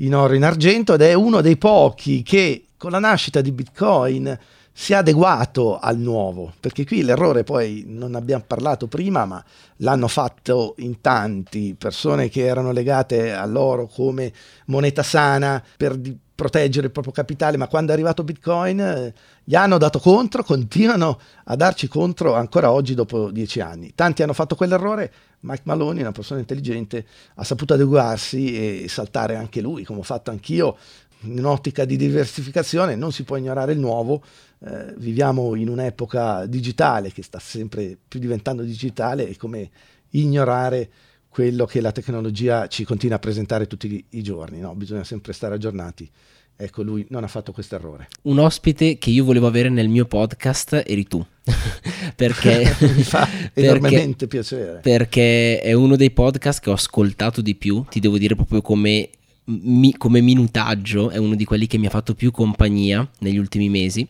[0.00, 4.38] in oro in argento ed è uno dei pochi che con la nascita di Bitcoin
[4.72, 9.44] si è adeguato al nuovo, perché qui l'errore poi non abbiamo parlato prima, ma
[9.78, 14.32] l'hanno fatto in tanti, persone che erano legate all'oro come
[14.66, 19.12] moneta sana per di- proteggere il proprio capitale, ma quando è arrivato Bitcoin eh,
[19.42, 23.90] gli hanno dato contro, continuano a darci contro ancora oggi dopo dieci anni.
[23.92, 29.60] Tanti hanno fatto quell'errore, Mike Maloney, una persona intelligente, ha saputo adeguarsi e saltare anche
[29.60, 30.76] lui, come ho fatto anch'io,
[31.22, 34.22] in un'ottica di diversificazione non si può ignorare il nuovo,
[34.60, 39.70] eh, viviamo in un'epoca digitale che sta sempre più diventando digitale e come
[40.10, 40.88] ignorare
[41.28, 44.74] quello che la tecnologia ci continua a presentare tutti i giorni, no?
[44.74, 46.10] bisogna sempre stare aggiornati.
[46.60, 48.08] Ecco, lui non ha fatto questo errore.
[48.22, 51.24] Un ospite che io volevo avere nel mio podcast eri tu.
[52.16, 54.80] perché mi fa enormemente piacere.
[54.80, 59.10] Perché è uno dei podcast che ho ascoltato di più, ti devo dire proprio come
[59.44, 63.68] mi, come minutaggio è uno di quelli che mi ha fatto più compagnia negli ultimi
[63.68, 64.06] mesi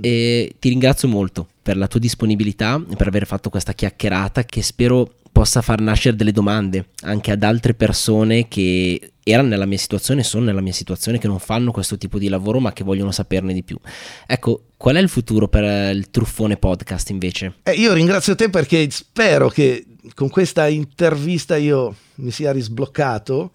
[0.00, 4.62] e ti ringrazio molto per la tua disponibilità e per aver fatto questa chiacchierata che
[4.62, 10.22] spero possa far nascere delle domande anche ad altre persone che erano nella mia situazione,
[10.22, 13.54] sono nella mia situazione, che non fanno questo tipo di lavoro ma che vogliono saperne
[13.54, 13.78] di più.
[14.26, 17.54] Ecco, qual è il futuro per il Truffone Podcast invece?
[17.62, 23.52] Eh, io ringrazio te perché spero che con questa intervista io mi sia risbloccato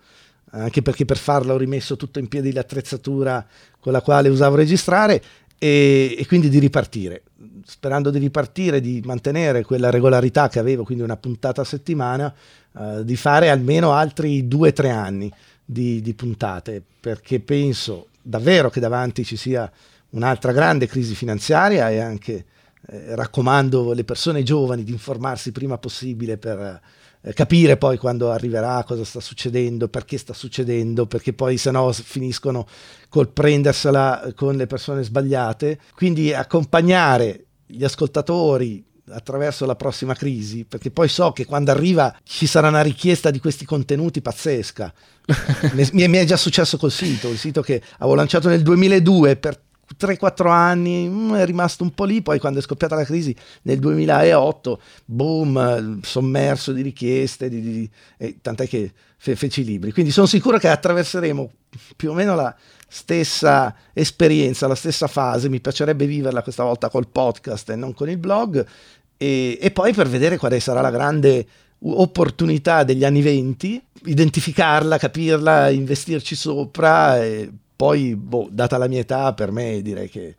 [0.51, 3.45] anche perché per farla ho rimesso tutto in piedi l'attrezzatura
[3.79, 5.21] con la quale usavo registrare
[5.57, 7.23] e, e, quindi di ripartire,
[7.69, 12.33] sperando di ripartire, di mantenere quella regolarità che avevo, quindi una puntata a settimana,
[12.79, 15.29] eh, di fare almeno altri due o tre anni
[15.65, 19.69] di, di puntate, perché penso davvero che davanti ci sia
[20.11, 22.45] un'altra grande crisi finanziaria e anche
[22.87, 26.81] eh, raccomando alle persone giovani di informarsi prima possibile per
[27.19, 31.91] eh, capire poi quando arriverà cosa sta succedendo, perché sta succedendo, perché poi se no
[31.91, 32.65] finiscono
[33.09, 35.79] col prendersela con le persone sbagliate.
[35.93, 42.45] Quindi accompagnare gli ascoltatori attraverso la prossima crisi, perché poi so che quando arriva ci
[42.45, 44.93] sarà una richiesta di questi contenuti pazzesca.
[45.93, 49.61] mi, è già successo col sito, il sito che avevo lanciato nel 2002 per
[49.97, 53.79] 3-4 anni mm, è rimasto un po' lì, poi quando è scoppiata la crisi nel
[53.79, 59.93] 2008, boom, sommerso di richieste, di, di, e tant'è che fe, feci i libri.
[59.93, 61.51] Quindi sono sicuro che attraverseremo
[61.95, 62.53] più o meno la
[62.87, 68.09] stessa esperienza, la stessa fase, mi piacerebbe viverla questa volta col podcast e non con
[68.09, 68.65] il blog,
[69.17, 71.45] e, e poi per vedere quale sarà la grande
[71.79, 77.23] opportunità degli anni 20, identificarla, capirla, investirci sopra.
[77.23, 80.35] E, poi, boh, data la mia età, per me direi che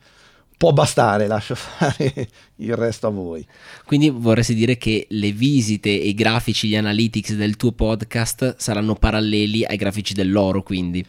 [0.57, 3.46] può bastare, lascio fare il resto a voi.
[3.84, 8.94] Quindi vorresti dire che le visite e i grafici, gli analytics del tuo podcast saranno
[8.94, 11.05] paralleli ai grafici dell'oro, quindi?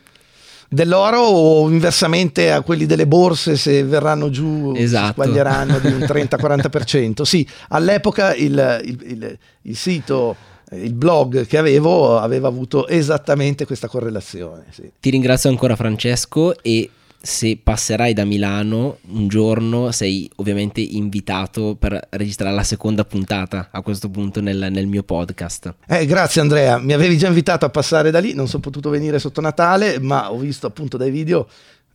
[0.71, 5.05] Dell'oro o inversamente a quelli delle borse se verranno giù esatto.
[5.07, 7.23] si squaglieranno di un 30-40%.
[7.23, 10.35] Sì, all'epoca il, il, il, il sito
[10.71, 14.65] il blog che avevo aveva avuto esattamente questa correlazione.
[14.69, 14.91] Sì.
[14.99, 16.89] Ti ringrazio ancora Francesco e
[17.21, 23.81] se passerai da Milano un giorno sei ovviamente invitato per registrare la seconda puntata a
[23.81, 25.75] questo punto nel, nel, mio podcast.
[25.87, 29.19] Eh, grazie Andrea, mi avevi già invitato a passare da lì, non sono potuto venire
[29.19, 31.47] sotto Natale, ma ho visto appunto dai video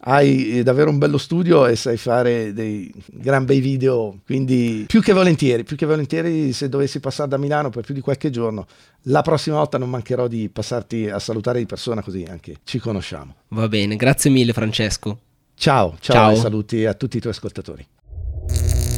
[0.06, 5.12] hai davvero un bello studio e sai fare dei gran bei video, quindi più che
[5.12, 8.66] volentieri, più che volentieri se dovessi passare da Milano per più di qualche giorno,
[9.04, 13.34] la prossima volta non mancherò di passarti a salutare di persona così anche ci conosciamo.
[13.48, 15.18] Va bene, grazie mille Francesco.
[15.54, 16.34] Ciao, ciao, ciao.
[16.34, 18.93] saluti a tutti i tuoi ascoltatori.